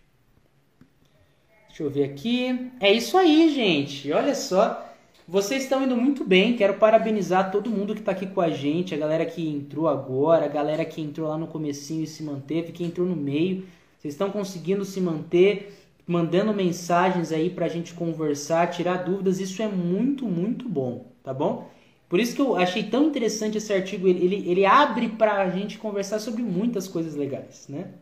[1.68, 2.72] Deixa eu ver aqui.
[2.80, 4.12] É isso aí, gente.
[4.14, 4.85] Olha só.
[5.28, 8.94] Vocês estão indo muito bem, quero parabenizar todo mundo que está aqui com a gente,
[8.94, 12.72] a galera que entrou agora, a galera que entrou lá no comecinho e se manteve,
[12.72, 13.68] que entrou no meio.
[13.98, 19.64] Vocês estão conseguindo se manter, mandando mensagens aí para a gente conversar, tirar dúvidas, isso
[19.64, 21.72] é muito, muito bom, tá bom?
[22.08, 25.50] Por isso que eu achei tão interessante esse artigo, ele, ele, ele abre para a
[25.50, 27.94] gente conversar sobre muitas coisas legais, né?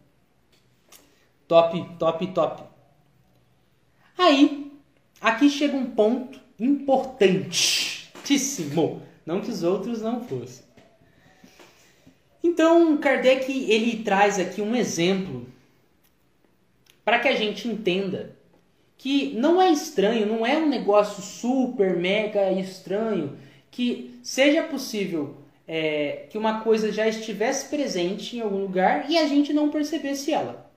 [1.48, 2.64] Top, top, top.
[4.18, 4.74] Aí,
[5.22, 9.02] aqui chega um ponto importantíssimo.
[9.26, 10.64] Não que os outros não fossem.
[12.44, 15.48] Então, Kardec ele traz aqui um exemplo
[17.06, 18.36] para que a gente entenda
[18.98, 23.38] que não é estranho, não é um negócio super mega estranho
[23.72, 25.38] que seja possível
[25.68, 30.32] é, que uma coisa já estivesse presente em algum lugar e a gente não percebesse
[30.32, 30.72] ela.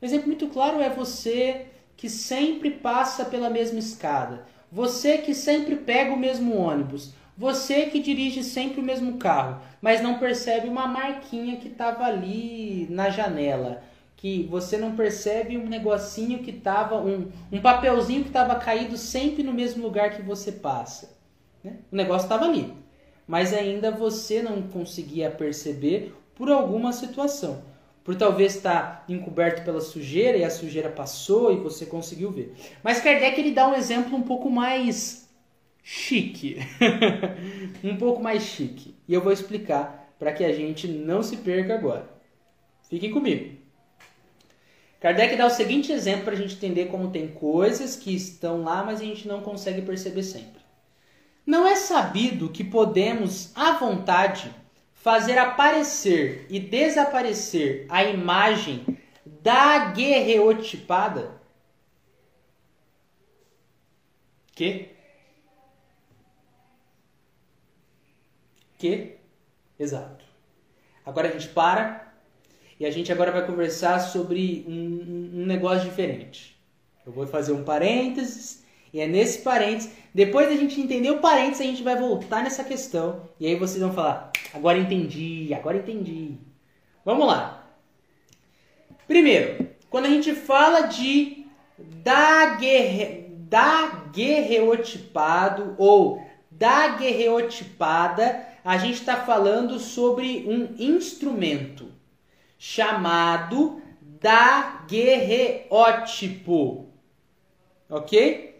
[0.00, 1.66] Um exemplo muito claro é você
[1.96, 8.00] que sempre passa pela mesma escada, você que sempre pega o mesmo ônibus, você que
[8.00, 13.82] dirige sempre o mesmo carro, mas não percebe uma marquinha que estava ali na janela,
[14.16, 19.42] que você não percebe um negocinho que estava, um, um papelzinho que estava caído sempre
[19.42, 21.16] no mesmo lugar que você passa.
[21.62, 21.76] Né?
[21.90, 22.72] O negócio estava ali,
[23.26, 27.62] mas ainda você não conseguia perceber por alguma situação
[28.04, 32.54] por talvez estar encoberto pela sujeira e a sujeira passou e você conseguiu ver.
[32.82, 35.26] Mas Kardec ele dá um exemplo um pouco mais
[35.82, 36.58] chique.
[37.82, 38.94] um pouco mais chique.
[39.08, 42.06] E eu vou explicar para que a gente não se perca agora.
[42.90, 43.56] Fiquem comigo.
[45.00, 48.84] Kardec dá o seguinte exemplo para a gente entender como tem coisas que estão lá,
[48.84, 50.62] mas a gente não consegue perceber sempre.
[51.46, 54.50] Não é sabido que podemos, à vontade,
[55.04, 58.86] fazer aparecer e desaparecer a imagem
[59.42, 61.42] da guerreotipada?
[64.54, 64.88] Que?
[68.78, 69.18] Que?
[69.78, 70.24] Exato.
[71.04, 72.14] Agora a gente para
[72.80, 76.58] e a gente agora vai conversar sobre um, um negócio diferente.
[77.04, 81.60] Eu vou fazer um parênteses e é nesse parênteses, depois da gente entender o parênteses,
[81.60, 83.28] a gente vai voltar nessa questão.
[83.40, 86.36] E aí vocês vão falar, agora entendi, agora entendi.
[87.04, 87.66] Vamos lá.
[89.08, 91.44] Primeiro, quando a gente fala de
[91.76, 101.90] daguerre, daguerreotipado ou daguerreotipada, a gente está falando sobre um instrumento
[102.56, 106.86] chamado daguerreótipo.
[107.90, 108.53] Ok?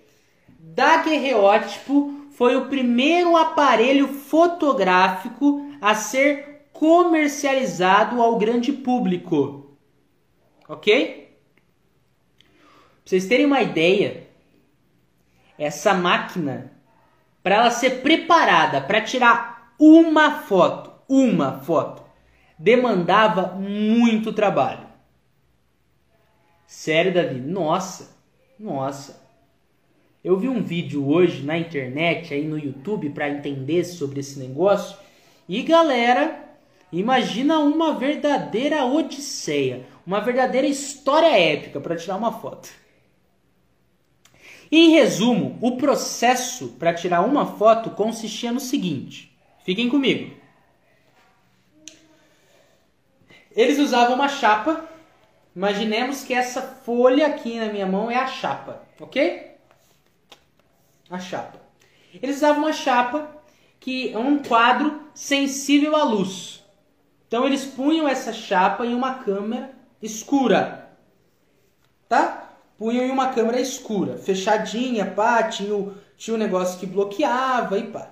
[0.74, 9.76] Daguerreótipo foi o primeiro aparelho fotográfico a ser comercializado ao grande público.
[10.68, 11.24] Ok?
[13.04, 14.26] vocês terem uma ideia,
[15.58, 16.72] essa máquina,
[17.42, 22.02] para ela ser preparada para tirar uma foto, uma foto,
[22.58, 24.86] demandava muito trabalho.
[26.66, 27.40] Sério, Davi?
[27.40, 28.16] Nossa,
[28.58, 29.23] nossa.
[30.24, 34.96] Eu vi um vídeo hoje na internet, aí no YouTube, para entender sobre esse negócio.
[35.46, 36.42] E galera,
[36.90, 42.70] imagina uma verdadeira odisseia, uma verdadeira história épica para tirar uma foto.
[44.72, 50.34] Em resumo, o processo para tirar uma foto consistia no seguinte: fiquem comigo.
[53.54, 54.88] Eles usavam uma chapa.
[55.54, 59.53] Imaginemos que essa folha aqui na minha mão é a chapa, ok?
[61.14, 61.58] A chapa.
[62.22, 63.28] Eles usavam uma chapa
[63.80, 66.64] que é um quadro sensível à luz.
[67.26, 70.90] Então eles punham essa chapa em uma câmera escura,
[72.08, 72.52] tá?
[72.78, 77.88] Punham em uma câmera escura, fechadinha, pá, tinha o, tinha um negócio que bloqueava e
[77.88, 78.10] pá.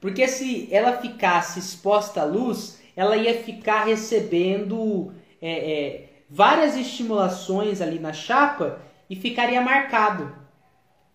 [0.00, 7.80] Porque se ela ficasse exposta à luz, ela ia ficar recebendo é, é, várias estimulações
[7.80, 10.45] ali na chapa e ficaria marcado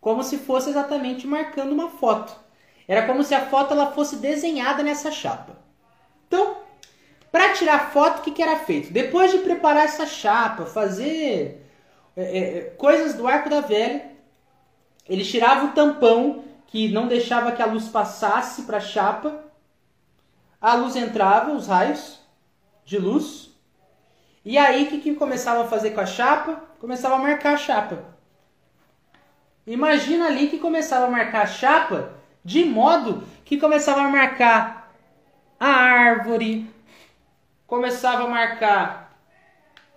[0.01, 2.35] como se fosse exatamente marcando uma foto.
[2.87, 5.55] Era como se a foto ela fosse desenhada nessa chapa.
[6.27, 6.57] Então,
[7.31, 8.91] para tirar foto, o que, que era feito?
[8.91, 11.65] Depois de preparar essa chapa, fazer
[12.17, 14.11] é, é, coisas do arco da velha,
[15.07, 19.45] ele tirava o tampão que não deixava que a luz passasse para a chapa.
[20.59, 22.19] A luz entrava, os raios
[22.83, 23.51] de luz.
[24.43, 26.63] E aí, o que, que começava a fazer com a chapa?
[26.79, 28.11] Começava a marcar a chapa.
[29.66, 34.91] Imagina ali que começava a marcar a chapa de modo que começava a marcar
[35.59, 36.68] a árvore,
[37.68, 39.16] começava a marcar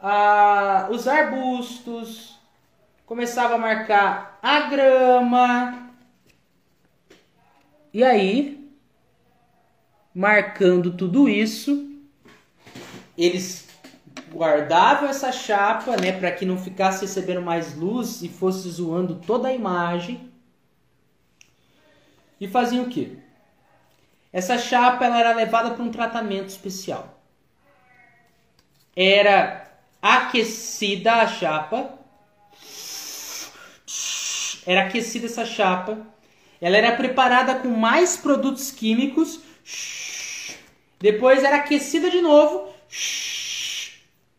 [0.01, 2.39] a, os arbustos,
[3.07, 5.91] começava a marcar a grama.
[7.93, 8.71] E aí,
[10.15, 11.91] marcando tudo isso,
[13.17, 13.64] eles
[14.35, 19.49] guardavam essa chapa, né, para que não ficasse recebendo mais luz e fosse zoando toda
[19.49, 20.31] a imagem.
[22.41, 23.17] E faziam o quê?
[24.33, 27.21] Essa chapa ela era levada para um tratamento especial.
[28.97, 29.71] Era
[30.03, 31.97] aquecida a chapa.
[34.67, 35.99] Era aquecida essa chapa.
[36.61, 39.41] Ela era preparada com mais produtos químicos.
[40.99, 42.75] Depois era aquecida de novo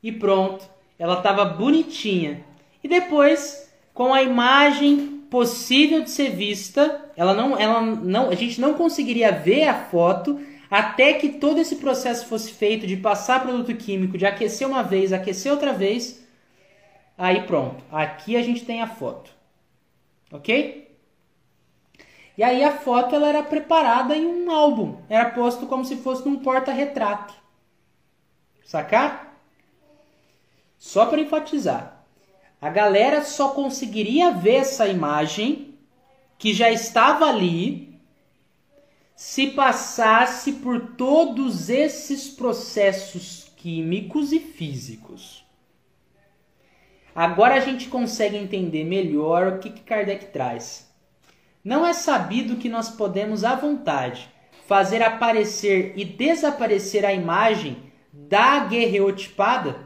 [0.05, 0.63] e pronto,
[0.99, 2.45] ela estava bonitinha.
[2.83, 8.61] E depois, com a imagem possível de ser vista, ela não, ela não, a gente
[8.61, 10.39] não conseguiria ver a foto
[10.69, 15.11] até que todo esse processo fosse feito de passar produto químico, de aquecer uma vez,
[15.11, 16.23] aquecer outra vez.
[17.17, 19.31] Aí pronto, aqui a gente tem a foto.
[20.31, 20.87] OK?
[22.37, 26.29] E aí a foto ela era preparada em um álbum, era posto como se fosse
[26.29, 27.33] num porta-retrato.
[28.63, 29.34] Sacar?
[30.85, 32.05] Só para enfatizar,
[32.61, 35.79] a galera só conseguiria ver essa imagem
[36.37, 37.99] que já estava ali
[39.15, 45.43] se passasse por todos esses processos químicos e físicos.
[47.15, 50.87] Agora a gente consegue entender melhor o que, que Kardec traz.
[51.63, 54.29] Não é sabido que nós podemos à vontade
[54.67, 59.84] fazer aparecer e desaparecer a imagem da guerreotipada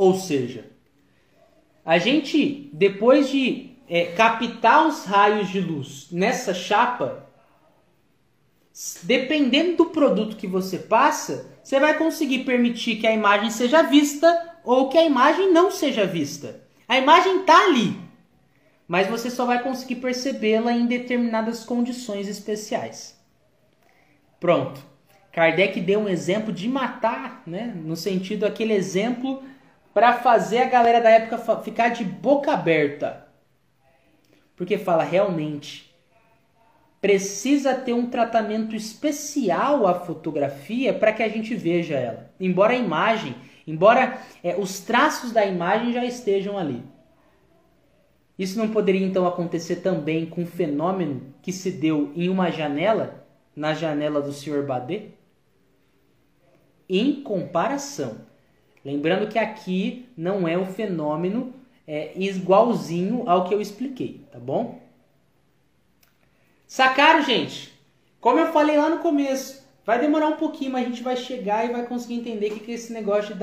[0.00, 0.64] ou seja,
[1.84, 7.28] a gente, depois de é, captar os raios de luz nessa chapa,
[9.02, 14.56] dependendo do produto que você passa, você vai conseguir permitir que a imagem seja vista
[14.64, 16.62] ou que a imagem não seja vista.
[16.88, 17.94] A imagem está ali,
[18.88, 23.20] mas você só vai conseguir percebê-la em determinadas condições especiais.
[24.40, 24.80] Pronto.
[25.30, 27.70] Kardec deu um exemplo de matar, né?
[27.76, 29.44] no sentido aquele exemplo
[29.92, 33.26] para fazer a galera da época ficar de boca aberta.
[34.56, 35.90] Porque fala realmente
[37.00, 42.30] precisa ter um tratamento especial a fotografia para que a gente veja ela.
[42.38, 43.34] Embora a imagem,
[43.66, 46.82] embora é, os traços da imagem já estejam ali.
[48.38, 53.26] Isso não poderia então acontecer também com um fenômeno que se deu em uma janela,
[53.54, 54.64] na janela do Sr.
[54.66, 55.14] Badet?
[56.88, 58.26] Em comparação,
[58.84, 61.52] Lembrando que aqui não é um fenômeno
[61.86, 64.80] é, igualzinho ao que eu expliquei, tá bom?
[66.66, 67.72] Sacaram, gente?
[68.20, 71.64] Como eu falei lá no começo, vai demorar um pouquinho, mas a gente vai chegar
[71.64, 73.40] e vai conseguir entender o que é esse negócio de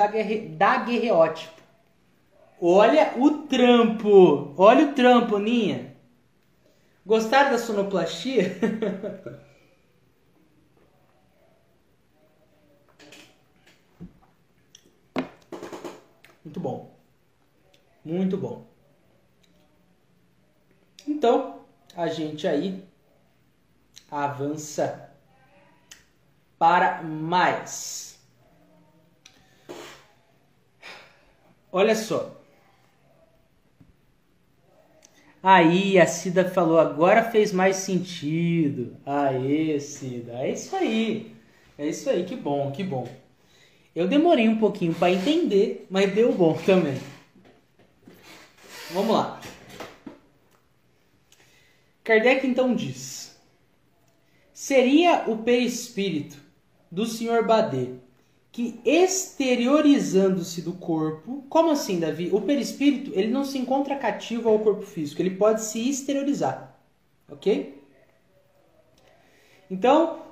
[0.55, 1.61] daguerreótipo.
[2.59, 4.53] Olha o trampo!
[4.57, 5.95] Olha o trampo, Ninha!
[7.05, 8.57] Gostaram da sonoplastia?
[16.47, 16.97] Muito bom.
[18.08, 18.66] Muito bom.
[21.06, 21.60] Então,
[21.94, 22.82] a gente aí
[24.10, 25.12] avança
[26.58, 28.18] para mais.
[31.70, 32.40] Olha só.
[35.44, 38.96] Aí a Cida falou, agora fez mais sentido.
[39.06, 40.32] Aê, Cida.
[40.32, 41.36] É isso aí.
[41.78, 43.06] É isso aí, que bom, que bom.
[43.94, 47.16] Eu demorei um pouquinho para entender, mas deu bom também.
[48.91, 49.41] Vamos lá.
[52.03, 53.38] Kardec então diz:
[54.53, 56.38] Seria o perispírito
[56.89, 57.45] do Sr.
[57.45, 57.95] Badê
[58.51, 62.30] que exteriorizando-se do corpo, como assim, Davi?
[62.31, 66.76] O perispírito, ele não se encontra cativo ao corpo físico, ele pode se exteriorizar.
[67.30, 67.84] OK?
[69.69, 70.23] Então,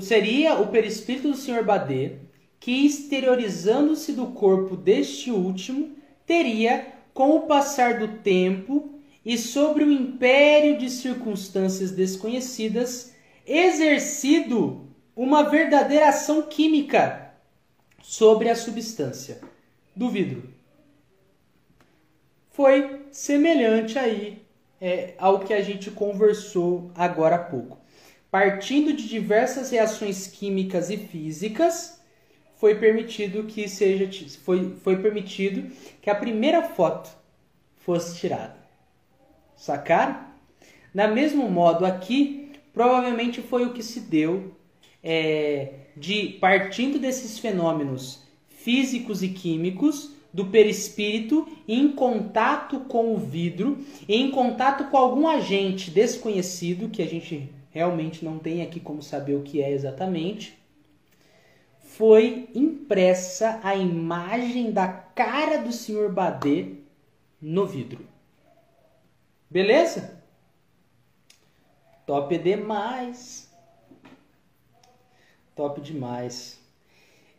[0.00, 1.64] seria o perispírito do Sr.
[1.64, 2.18] Badê
[2.58, 9.92] que, exteriorizando-se do corpo deste último, teria, com o passar do tempo e sobre o
[9.92, 13.12] império de circunstâncias desconhecidas,
[13.46, 17.34] exercido uma verdadeira ação química
[18.00, 19.38] sobre a substância
[19.94, 20.48] do vidro.
[22.48, 24.42] Foi semelhante aí
[24.80, 27.76] é, ao que a gente conversou agora há pouco.
[28.30, 31.99] Partindo de diversas reações químicas e físicas,
[32.60, 34.06] foi permitido que seja
[34.44, 37.10] foi, foi permitido que a primeira foto
[37.78, 38.56] fosse tirada.
[39.56, 40.28] Sacaram?
[40.92, 44.54] Na mesmo modo aqui, provavelmente foi o que se deu
[45.02, 53.78] é, de partindo desses fenômenos físicos e químicos do perispírito em contato com o vidro,
[54.06, 59.34] em contato com algum agente desconhecido que a gente realmente não tem aqui como saber
[59.34, 60.59] o que é exatamente
[61.96, 66.08] foi impressa a imagem da cara do Sr.
[66.10, 66.74] Badê
[67.42, 68.06] no vidro.
[69.50, 70.22] Beleza?
[72.06, 73.52] Top demais.
[75.56, 76.60] Top demais.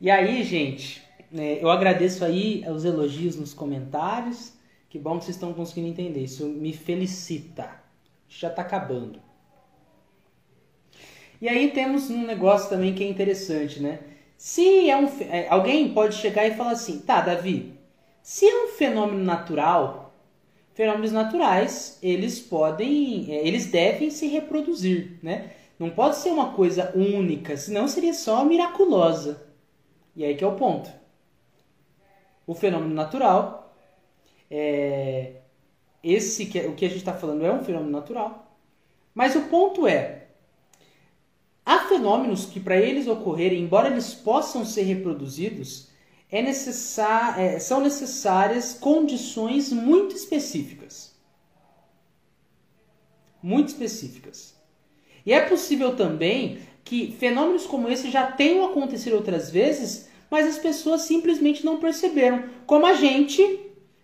[0.02, 1.02] E aí, gente,
[1.34, 4.54] é, eu agradeço aí os elogios nos comentários.
[4.90, 6.24] Que bom que vocês estão conseguindo entender.
[6.24, 7.70] Isso me felicita.
[8.28, 9.22] Já está acabando.
[11.40, 14.11] E aí temos um negócio também que é interessante, né?
[14.42, 15.06] Se é um.
[15.30, 17.78] É, alguém pode chegar e falar assim, tá, Davi,
[18.24, 20.16] se é um fenômeno natural,
[20.74, 23.32] fenômenos naturais, eles podem.
[23.32, 25.52] É, eles devem se reproduzir, né?
[25.78, 29.48] Não pode ser uma coisa única, senão seria só miraculosa.
[30.16, 30.90] E aí que é o ponto.
[32.48, 33.72] O fenômeno natural,
[34.50, 35.34] é,
[36.04, 38.52] esse que, é, o que a gente está falando é um fenômeno natural,
[39.14, 40.21] mas o ponto é,
[41.92, 45.90] fenômenos que, para eles ocorrerem, embora eles possam ser reproduzidos,
[46.32, 51.14] é necessar, é, são necessárias condições muito específicas.
[53.44, 54.56] Muito específicas.
[55.26, 60.58] E é possível também que fenômenos como esse já tenham acontecido outras vezes, mas as
[60.58, 62.46] pessoas simplesmente não perceberam.
[62.66, 63.60] Como a gente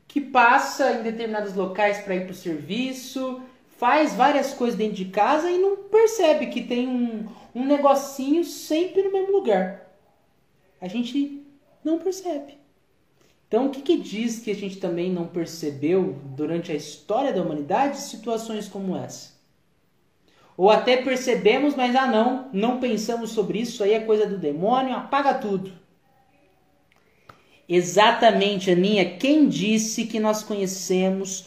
[0.08, 3.42] que passa em determinados locais para ir para o serviço,
[3.78, 9.04] faz várias coisas dentro de casa e não percebe que tem um, um negocinho sempre
[9.04, 9.88] no mesmo lugar.
[10.82, 11.44] A gente
[11.84, 12.58] não percebe.
[13.48, 17.42] Então, o que, que diz que a gente também não percebeu durante a história da
[17.42, 19.38] humanidade situações como essa?
[20.58, 24.96] Ou até percebemos, mas ah não, não pensamos sobre isso, aí é coisa do demônio,
[24.96, 25.72] apaga tudo.
[27.70, 31.46] Exatamente, Aninha, quem disse que nós conhecemos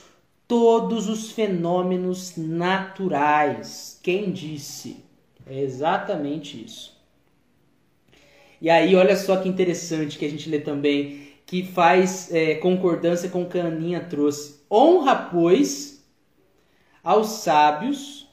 [0.51, 4.01] todos os fenômenos naturais?
[4.03, 4.97] Quem disse?
[5.47, 7.01] É exatamente isso.
[8.61, 13.31] E aí, olha só que interessante que a gente lê também, que faz é, concordância
[13.31, 14.59] com o que a Aninha trouxe.
[14.69, 16.05] Honra, pois,
[17.05, 18.29] aos sábios,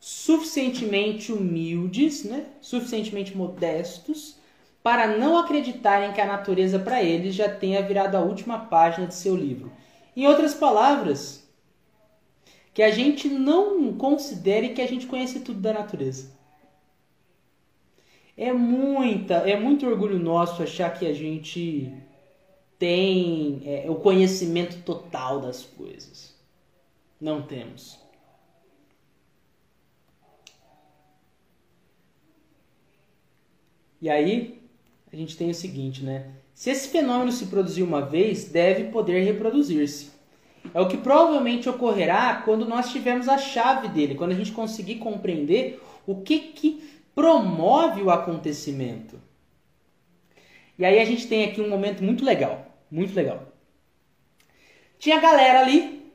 [0.00, 2.46] suficientemente humildes, né?
[2.60, 4.34] suficientemente modestos,
[4.82, 9.14] para não acreditarem que a natureza para eles já tenha virado a última página de
[9.14, 9.70] seu livro.
[10.16, 11.39] Em outras palavras,
[12.72, 16.32] que a gente não considere que a gente conhece tudo da natureza.
[18.36, 21.92] É muita, é muito orgulho nosso achar que a gente
[22.78, 26.34] tem é, o conhecimento total das coisas.
[27.20, 27.98] Não temos.
[34.00, 34.62] E aí,
[35.12, 36.32] a gente tem o seguinte, né?
[36.54, 40.10] Se esse fenômeno se produziu uma vez, deve poder reproduzir-se.
[40.72, 44.96] É o que provavelmente ocorrerá quando nós tivermos a chave dele, quando a gente conseguir
[44.96, 49.20] compreender o que, que promove o acontecimento.
[50.78, 53.48] E aí a gente tem aqui um momento muito legal, muito legal.
[54.98, 56.12] Tinha galera ali.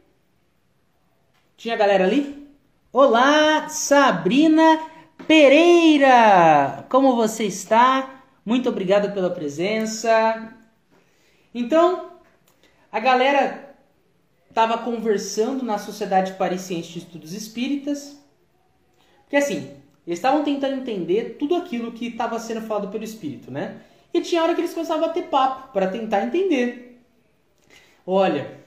[1.57, 2.47] Tinha galera ali?
[2.91, 4.79] Olá, Sabrina
[5.27, 6.85] Pereira!
[6.89, 8.23] Como você está?
[8.45, 10.53] Muito obrigado pela presença.
[11.53, 12.11] Então,
[12.91, 13.64] a galera
[14.55, 18.17] estava conversando na Sociedade Parisiense de Estudos Espíritas.
[19.23, 19.75] Porque assim,
[20.07, 23.81] eles estavam tentando entender tudo aquilo que estava sendo falado pelo Espírito, né?
[24.13, 27.01] E tinha hora que eles começavam a ter papo para tentar entender.
[28.07, 28.59] Olha,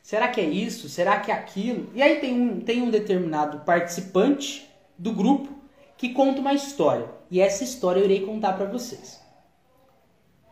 [0.00, 0.88] será que é isso?
[0.88, 1.90] Será que é aquilo?
[1.96, 5.52] E aí tem um, tem um determinado participante do grupo
[5.96, 7.08] que conta uma história.
[7.28, 9.20] E essa história eu irei contar para vocês.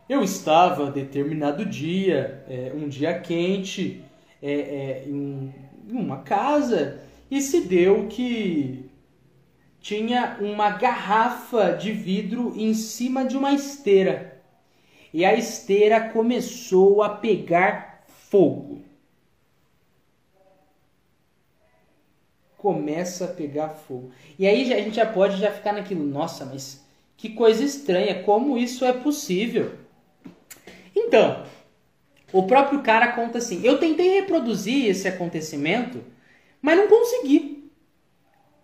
[0.09, 4.03] Eu estava determinado dia, é, um dia quente,
[4.43, 5.53] é, é, em
[5.89, 7.01] uma casa,
[7.31, 8.89] e se deu que
[9.79, 14.41] tinha uma garrafa de vidro em cima de uma esteira.
[15.13, 18.81] E a esteira começou a pegar fogo.
[22.57, 24.11] Começa a pegar fogo.
[24.37, 26.83] E aí a gente já pode já ficar naquilo, nossa, mas
[27.15, 29.73] que coisa estranha, como isso é possível?
[30.95, 31.45] Então,
[32.33, 36.03] o próprio cara conta assim: eu tentei reproduzir esse acontecimento,
[36.61, 37.71] mas não consegui.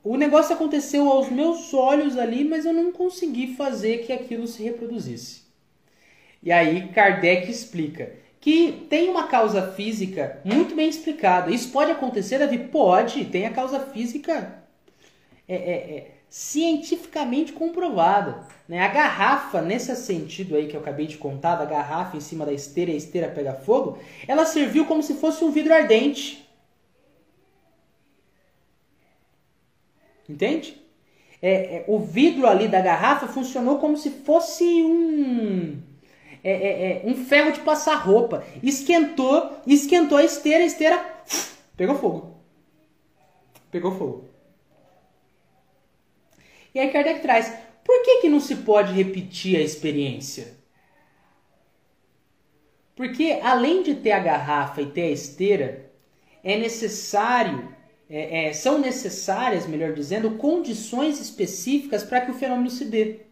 [0.04, 4.64] O negócio aconteceu aos meus olhos ali, mas eu não consegui fazer que aquilo se
[4.64, 5.44] reproduzisse.
[6.42, 11.52] E aí Kardec explica que tem uma causa física muito bem explicada.
[11.52, 12.58] Isso pode acontecer, Davi?
[12.58, 13.26] Pode.
[13.26, 14.64] Tem a causa física
[15.48, 18.48] é, é, é, cientificamente comprovada.
[18.68, 18.80] Né?
[18.80, 22.54] A garrafa, nesse sentido aí que eu acabei de contar, da garrafa em cima da
[22.54, 23.98] esteira e a esteira pega fogo,
[24.28, 26.48] ela serviu como se fosse um vidro ardente.
[30.28, 30.80] Entende?
[31.42, 35.82] É, é, o vidro ali da garrafa funcionou como se fosse um
[36.44, 38.44] é, é, é, um ferro de passar roupa.
[38.62, 41.06] Esquentou, esquentou a esteira, a esteira
[41.76, 42.36] pegou fogo.
[43.72, 44.29] Pegou fogo.
[46.80, 47.52] E aí Kardec traz,
[47.84, 50.54] por que, que não se pode repetir a experiência?
[52.96, 55.92] Porque além de ter a garrafa e ter a esteira,
[56.42, 57.76] é necessário
[58.10, 63.24] é, é, são necessárias, melhor dizendo, condições específicas para que o fenômeno se dê.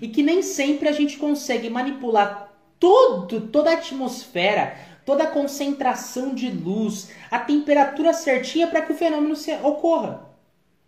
[0.00, 6.34] E que nem sempre a gente consegue manipular todo, toda a atmosfera, toda a concentração
[6.34, 10.30] de luz, a temperatura certinha para que o fenômeno se, ocorra.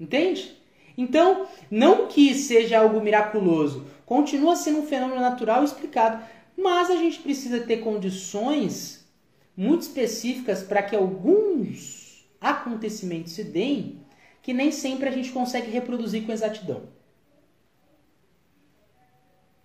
[0.00, 0.57] Entende?
[0.98, 6.24] Então, não que seja algo miraculoso, continua sendo um fenômeno natural explicado,
[6.56, 9.08] mas a gente precisa ter condições
[9.56, 14.00] muito específicas para que alguns acontecimentos se deem
[14.42, 16.82] que nem sempre a gente consegue reproduzir com exatidão.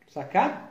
[0.07, 0.69] Sacado?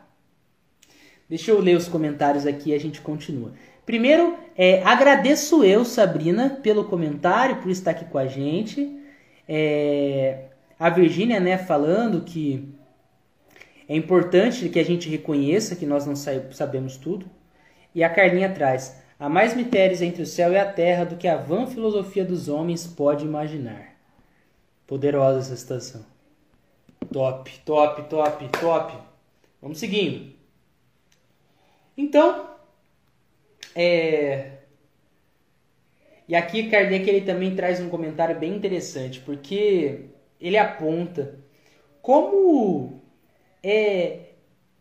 [1.28, 3.52] Deixa eu ler os comentários aqui e a gente continua.
[3.84, 9.00] Primeiro, é, agradeço eu, Sabrina, pelo comentário, por estar aqui com a gente.
[9.48, 10.50] É,
[10.82, 12.74] a Virgínia, né, falando que
[13.88, 17.30] é importante que a gente reconheça que nós não sabemos tudo.
[17.94, 21.28] E a Carlinha traz: Há mais mistérios entre o céu e a terra do que
[21.28, 23.94] a vã filosofia dos homens pode imaginar.
[24.84, 26.04] Poderosa essa citação.
[27.12, 28.98] Top, top, top, top.
[29.60, 30.32] Vamos seguindo.
[31.96, 32.50] Então,
[33.76, 34.50] é...
[36.26, 40.11] E aqui Kardec ele também traz um comentário bem interessante, porque
[40.42, 41.38] ele aponta
[42.02, 43.00] como
[43.62, 44.32] é,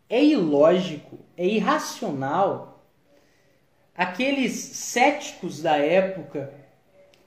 [0.10, 2.84] é ilógico, é irracional
[3.96, 6.52] aqueles céticos da época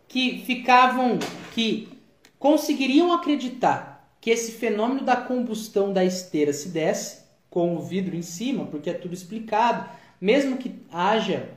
[0.09, 1.19] que ficavam,
[1.55, 1.89] que
[2.37, 8.23] conseguiriam acreditar que esse fenômeno da combustão da esteira se desse com o vidro em
[8.23, 9.89] cima, porque é tudo explicado,
[10.21, 11.51] mesmo que haja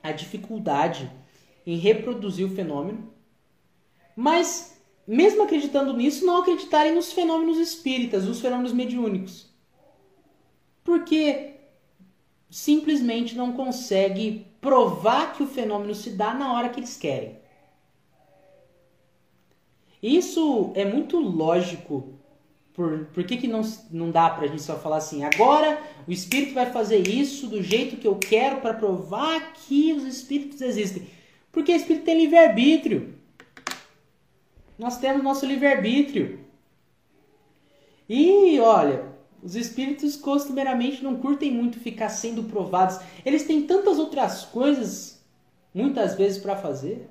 [0.00, 1.10] a dificuldade
[1.66, 3.12] em reproduzir o fenômeno,
[4.14, 4.73] mas
[5.06, 9.52] mesmo acreditando nisso, não acreditarem nos fenômenos espíritas, nos fenômenos mediúnicos.
[10.82, 11.54] Porque
[12.50, 17.38] simplesmente não consegue provar que o fenômeno se dá na hora que eles querem.
[20.02, 22.14] Isso é muito lógico.
[22.72, 26.54] Por, por que, que não, não dá pra gente só falar assim, agora o espírito
[26.54, 31.06] vai fazer isso do jeito que eu quero para provar que os espíritos existem?
[31.50, 33.14] Porque o espírito tem livre-arbítrio.
[34.78, 36.40] Nós temos nosso livre-arbítrio.
[38.08, 39.12] E olha,
[39.44, 42.98] Os espíritos costumeiramente não curtem muito ficar sendo provados.
[43.26, 45.22] Eles têm tantas outras coisas,
[45.74, 47.10] muitas vezes, para fazer.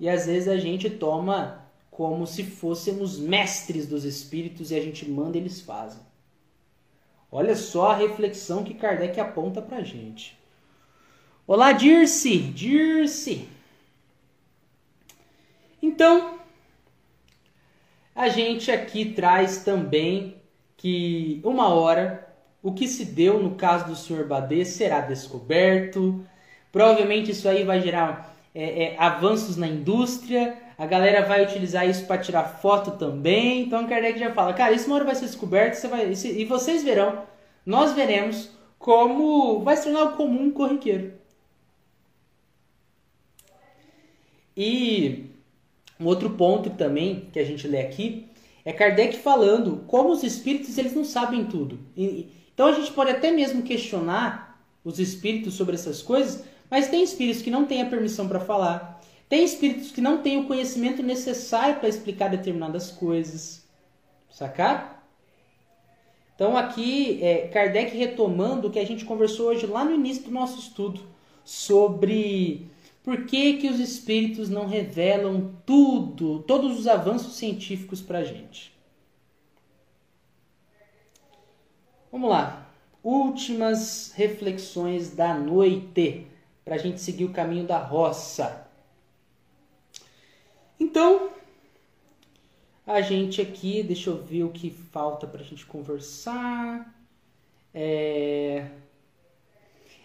[0.00, 5.06] E às vezes a gente toma como se fôssemos mestres dos espíritos e a gente
[5.06, 6.00] manda eles fazem.
[7.30, 10.38] Olha só a reflexão que Kardec aponta para gente.
[11.46, 12.38] Olá, Dirce!
[12.38, 13.46] Dirce!
[15.86, 16.40] Então,
[18.12, 20.36] a gente aqui traz também
[20.76, 22.26] que uma hora
[22.60, 24.26] o que se deu no caso do Sr.
[24.26, 26.26] Badê será descoberto.
[26.72, 32.04] Provavelmente isso aí vai gerar é, é, avanços na indústria, a galera vai utilizar isso
[32.04, 33.62] para tirar foto também.
[33.62, 36.82] Então Kardec já fala, cara, isso uma hora vai ser descoberto você vai, e vocês
[36.82, 37.22] verão,
[37.64, 41.12] nós veremos como vai se tornar o comum corriqueiro.
[44.56, 45.25] E
[45.98, 48.26] um outro ponto também que a gente lê aqui
[48.64, 51.78] é Kardec falando como os espíritos eles não sabem tudo.
[51.96, 57.42] Então a gente pode até mesmo questionar os espíritos sobre essas coisas, mas tem espíritos
[57.42, 59.00] que não têm a permissão para falar.
[59.28, 63.64] Tem espíritos que não têm o conhecimento necessário para explicar determinadas coisas.
[64.30, 64.96] Sacar?
[66.34, 70.30] Então aqui, é, Kardec retomando o que a gente conversou hoje lá no início do
[70.30, 71.00] nosso estudo
[71.44, 72.68] sobre
[73.06, 78.76] por que, que os espíritos não revelam tudo, todos os avanços científicos para a gente.
[82.10, 82.68] Vamos lá.
[83.04, 86.26] Últimas reflexões da noite
[86.64, 88.68] para a gente seguir o caminho da roça.
[90.80, 91.30] Então,
[92.84, 96.92] a gente aqui, deixa eu ver o que falta para a gente conversar.
[97.72, 98.66] É...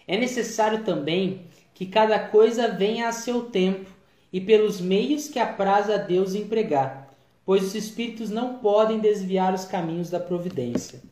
[0.06, 1.50] é necessário também
[1.82, 3.90] que cada coisa venha a seu tempo
[4.32, 7.12] e pelos meios que apraz a Deus empregar,
[7.44, 11.02] pois os espíritos não podem desviar os caminhos da providência.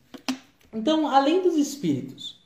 [0.73, 2.39] Então, além dos espíritos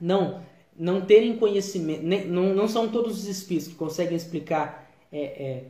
[0.00, 0.42] não
[0.76, 5.64] não terem conhecimento, não, não são todos os espíritos que conseguem explicar é, é,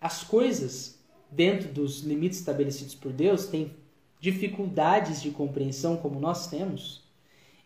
[0.00, 0.98] as coisas
[1.30, 3.76] dentro dos limites estabelecidos por Deus, tem
[4.18, 7.02] dificuldades de compreensão como nós temos.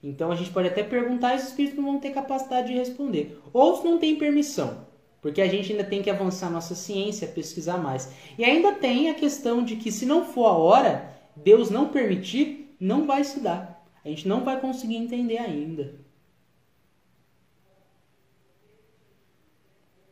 [0.05, 3.41] Então a gente pode até perguntar e os espíritos não vão ter capacidade de responder.
[3.55, 4.87] Ou não tem permissão,
[5.23, 8.13] porque a gente ainda tem que avançar nossa ciência, pesquisar mais.
[8.37, 12.77] E ainda tem a questão de que se não for a hora, Deus não permitir,
[12.79, 13.83] não vai se dar.
[14.05, 15.95] A gente não vai conseguir entender ainda.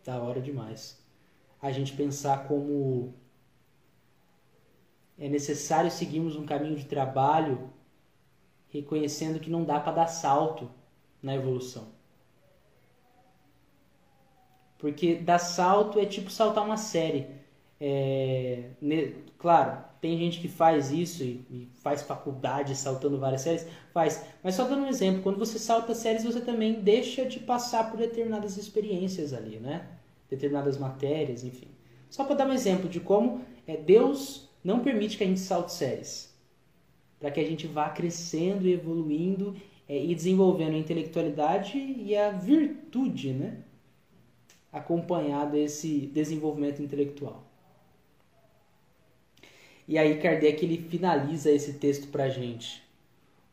[0.02, 1.04] Da hora demais.
[1.60, 3.14] A gente pensar como
[5.18, 7.70] é necessário seguirmos um caminho de trabalho
[8.72, 10.68] reconhecendo que não dá para dar salto
[11.22, 11.88] na evolução.
[14.78, 17.26] Porque dar salto é tipo saltar uma série.
[17.78, 23.66] É, ne, claro, tem gente que faz isso e, e, faz faculdade saltando várias séries,
[23.92, 24.24] faz.
[24.42, 27.98] Mas só dando um exemplo, quando você salta séries, você também deixa de passar por
[27.98, 29.86] determinadas experiências ali, né?
[30.30, 31.68] Determinadas matérias, enfim.
[32.08, 35.72] Só para dar um exemplo de como é, Deus não permite que a gente salte
[35.72, 36.31] séries
[37.22, 39.54] para que a gente vá crescendo e evoluindo
[39.88, 43.58] é, e desenvolvendo a intelectualidade e a virtude, né?
[44.72, 47.46] Acompanhado esse desenvolvimento intelectual.
[49.86, 52.82] E aí Kardec ele finaliza esse texto para a gente,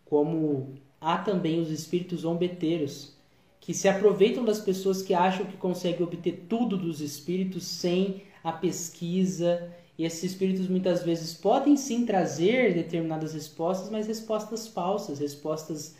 [0.04, 3.16] como há também os espíritos zombeteiros
[3.60, 8.52] que se aproveitam das pessoas que acham que conseguem obter tudo dos espíritos sem a
[8.52, 15.98] pesquisa e esses espíritos muitas vezes podem sim trazer determinadas respostas, mas respostas falsas, respostas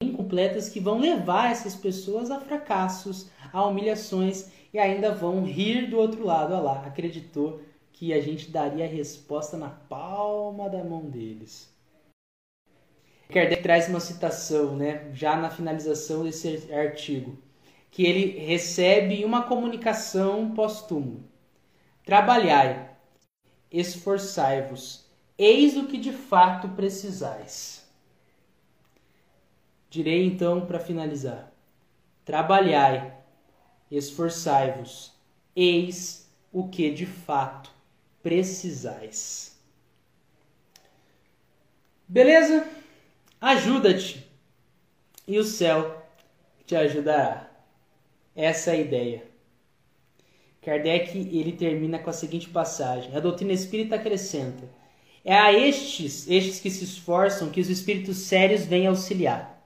[0.00, 5.98] incompletas que vão levar essas pessoas a fracassos, a humilhações e ainda vão rir do
[5.98, 6.54] outro lado.
[6.54, 7.60] Olha lá, acreditou
[7.92, 11.68] que a gente daria a resposta na palma da mão deles.
[13.28, 17.36] Kardec traz uma citação, né, já na finalização desse artigo,
[17.90, 21.24] que ele recebe uma comunicação póstumo.
[22.04, 22.91] Trabalhai
[23.72, 25.06] esforçai-vos,
[25.38, 27.84] eis o que de fato precisais.
[29.88, 31.50] Direi então para finalizar:
[32.24, 33.16] trabalhai,
[33.90, 35.12] esforçai-vos,
[35.56, 37.72] eis o que de fato
[38.22, 39.58] precisais.
[42.06, 42.68] Beleza?
[43.40, 44.30] Ajuda-te
[45.26, 46.06] e o céu
[46.66, 47.50] te ajudará.
[48.36, 49.31] Essa é a ideia.
[50.62, 54.62] Kardec ele termina com a seguinte passagem: A doutrina espírita acrescenta:
[55.24, 59.60] É a estes, estes que se esforçam, que os espíritos sérios vêm auxiliar,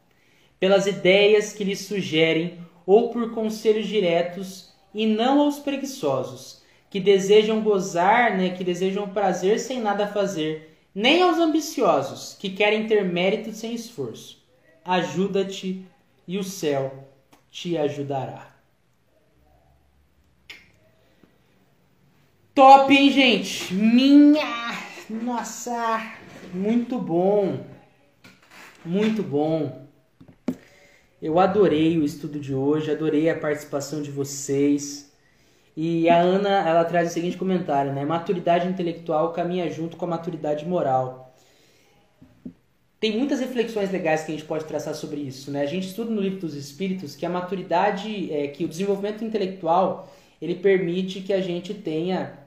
[0.58, 7.62] pelas ideias que lhes sugerem ou por conselhos diretos, e não aos preguiçosos, que desejam
[7.62, 13.52] gozar, né, que desejam prazer sem nada fazer, nem aos ambiciosos que querem ter mérito
[13.52, 14.42] sem esforço.
[14.82, 15.84] Ajuda-te
[16.26, 17.06] e o céu
[17.50, 18.55] te ajudará.
[22.56, 23.74] Top, hein, gente?
[23.74, 24.72] Minha!
[25.10, 26.10] Nossa!
[26.54, 27.66] Muito bom!
[28.82, 29.86] Muito bom!
[31.20, 35.12] Eu adorei o estudo de hoje, adorei a participação de vocês.
[35.76, 38.06] E a Ana, ela traz o seguinte comentário, né?
[38.06, 41.36] Maturidade intelectual caminha junto com a maturidade moral.
[42.98, 45.60] Tem muitas reflexões legais que a gente pode traçar sobre isso, né?
[45.60, 50.10] A gente estuda no livro dos Espíritos que a maturidade, é, que o desenvolvimento intelectual,
[50.40, 52.45] ele permite que a gente tenha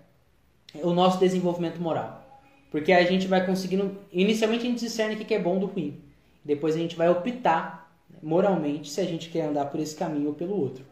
[0.76, 2.24] o nosso desenvolvimento moral.
[2.72, 6.02] Porque a gente vai conseguindo, inicialmente a gente discerne o que é bom do ruim.
[6.44, 7.92] Depois a gente vai optar
[8.22, 10.86] moralmente se a gente quer andar por esse caminho ou pelo outro.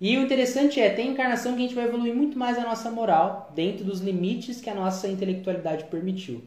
[0.00, 2.90] E o interessante é, tem encarnação que a gente vai evoluir muito mais a nossa
[2.90, 6.42] moral dentro dos limites que a nossa intelectualidade permitiu.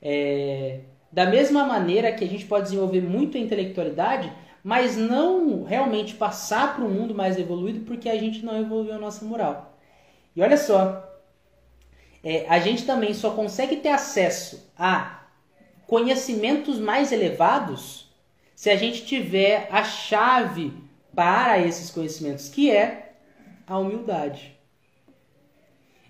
[0.00, 0.80] É,
[1.12, 4.32] da mesma maneira que a gente pode desenvolver muito a intelectualidade,
[4.64, 8.98] mas não realmente passar para um mundo mais evoluído porque a gente não evoluiu a
[8.98, 9.78] nossa moral.
[10.34, 11.11] E olha só,
[12.22, 15.24] é, a gente também só consegue ter acesso a
[15.86, 18.08] conhecimentos mais elevados
[18.54, 20.72] se a gente tiver a chave
[21.14, 23.14] para esses conhecimentos, que é
[23.66, 24.56] a humildade.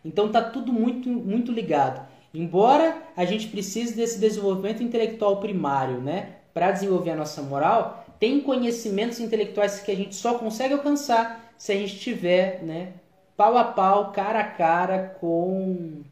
[0.05, 2.07] Então tá tudo muito muito ligado.
[2.35, 8.41] Embora a gente precise desse desenvolvimento intelectual primário, né, para desenvolver a nossa moral, tem
[8.41, 12.93] conhecimentos intelectuais que a gente só consegue alcançar se a gente tiver, né,
[13.37, 16.03] pau a pau, cara a cara com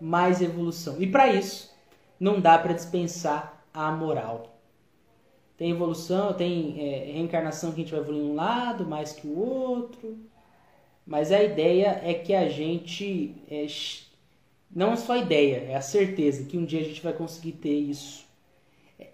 [0.00, 1.00] mais evolução.
[1.00, 1.74] E para isso,
[2.18, 4.58] não dá para dispensar a moral.
[5.56, 9.38] Tem evolução, tem é, reencarnação que a gente vai evoluir um lado mais que o
[9.38, 10.16] outro.
[11.06, 13.34] Mas a ideia é que a gente.
[13.50, 13.66] É,
[14.70, 17.52] não é só a ideia, é a certeza que um dia a gente vai conseguir
[17.52, 18.26] ter isso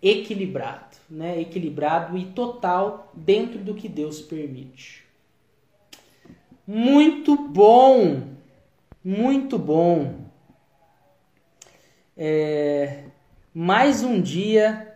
[0.02, 1.40] equilibrado, né?
[1.40, 5.03] Equilibrado e total dentro do que Deus permite.
[6.66, 8.22] Muito bom!
[9.04, 10.24] Muito bom!
[12.16, 13.04] É,
[13.52, 14.94] mais um dia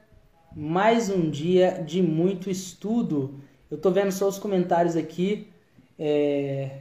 [0.60, 3.40] mais um dia de muito estudo.
[3.70, 5.46] Eu tô vendo só os comentários aqui.
[5.96, 6.80] É...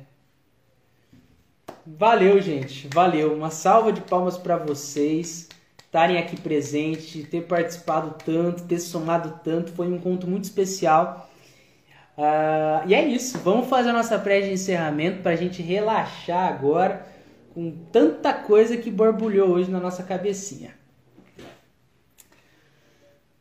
[1.85, 2.87] Valeu, gente.
[2.91, 3.35] Valeu.
[3.35, 5.47] Uma salva de palmas para vocês
[5.85, 9.71] estarem aqui presentes, ter participado tanto, ter somado tanto.
[9.73, 11.29] Foi um encontro muito especial.
[12.17, 13.37] Uh, e é isso.
[13.39, 17.05] Vamos fazer a nossa pré de encerramento para a gente relaxar agora
[17.53, 20.75] com tanta coisa que borbulhou hoje na nossa cabecinha.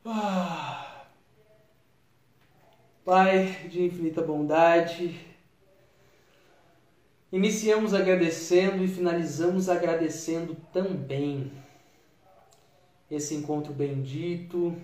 [0.05, 1.05] Ah.
[3.05, 5.17] Pai de infinita bondade,
[7.31, 11.53] iniciamos agradecendo e finalizamos agradecendo também
[13.11, 14.77] esse encontro bendito,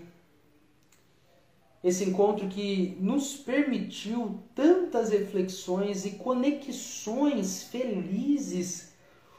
[1.83, 8.93] esse encontro que nos permitiu tantas reflexões e conexões felizes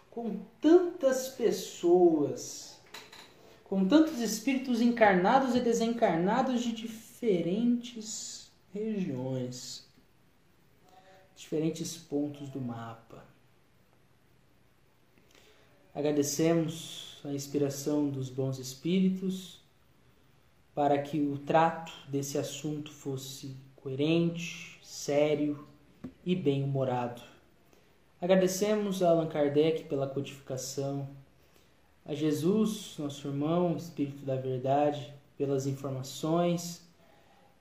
[0.10, 2.74] com tantas pessoas
[3.74, 9.88] com tantos espíritos encarnados e desencarnados de diferentes regiões,
[11.36, 13.26] diferentes pontos do mapa.
[15.92, 19.63] Agradecemos a inspiração dos bons espíritos
[20.74, 25.68] para que o trato desse assunto fosse coerente, sério
[26.26, 27.22] e bem-humorado.
[28.20, 31.10] Agradecemos a Allan Kardec pela codificação
[32.06, 36.88] a Jesus, nosso irmão, Espírito da Verdade, pelas informações,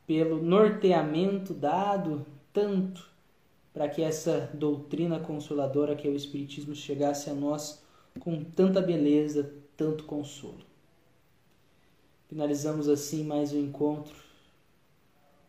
[0.07, 3.11] pelo norteamento dado tanto
[3.73, 7.83] para que essa doutrina consoladora que é o Espiritismo chegasse a nós
[8.21, 10.72] com tanta beleza, tanto consolo.
[12.33, 14.17] Finalizamos assim mais um encontro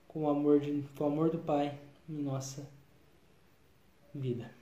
[0.06, 1.80] com o amor, de, com o amor do Pai
[2.10, 2.70] em nossa
[4.14, 4.54] vida.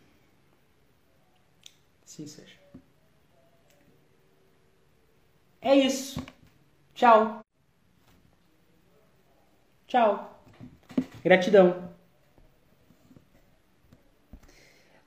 [2.06, 2.54] Assim seja.
[5.64, 6.24] É isso.
[6.94, 7.40] Tchau.
[9.88, 10.44] Tchau.
[11.24, 11.91] Gratidão.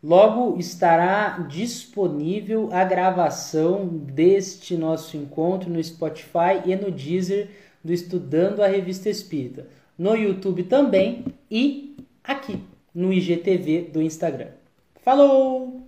[0.04, 7.48] Logo estará disponível a gravação deste nosso encontro no Spotify e no Deezer
[7.82, 9.66] do Estudando a Revista Espírita,
[9.96, 12.60] no YouTube também e aqui
[12.94, 14.48] no IGTV do Instagram.
[15.02, 15.80] Falou!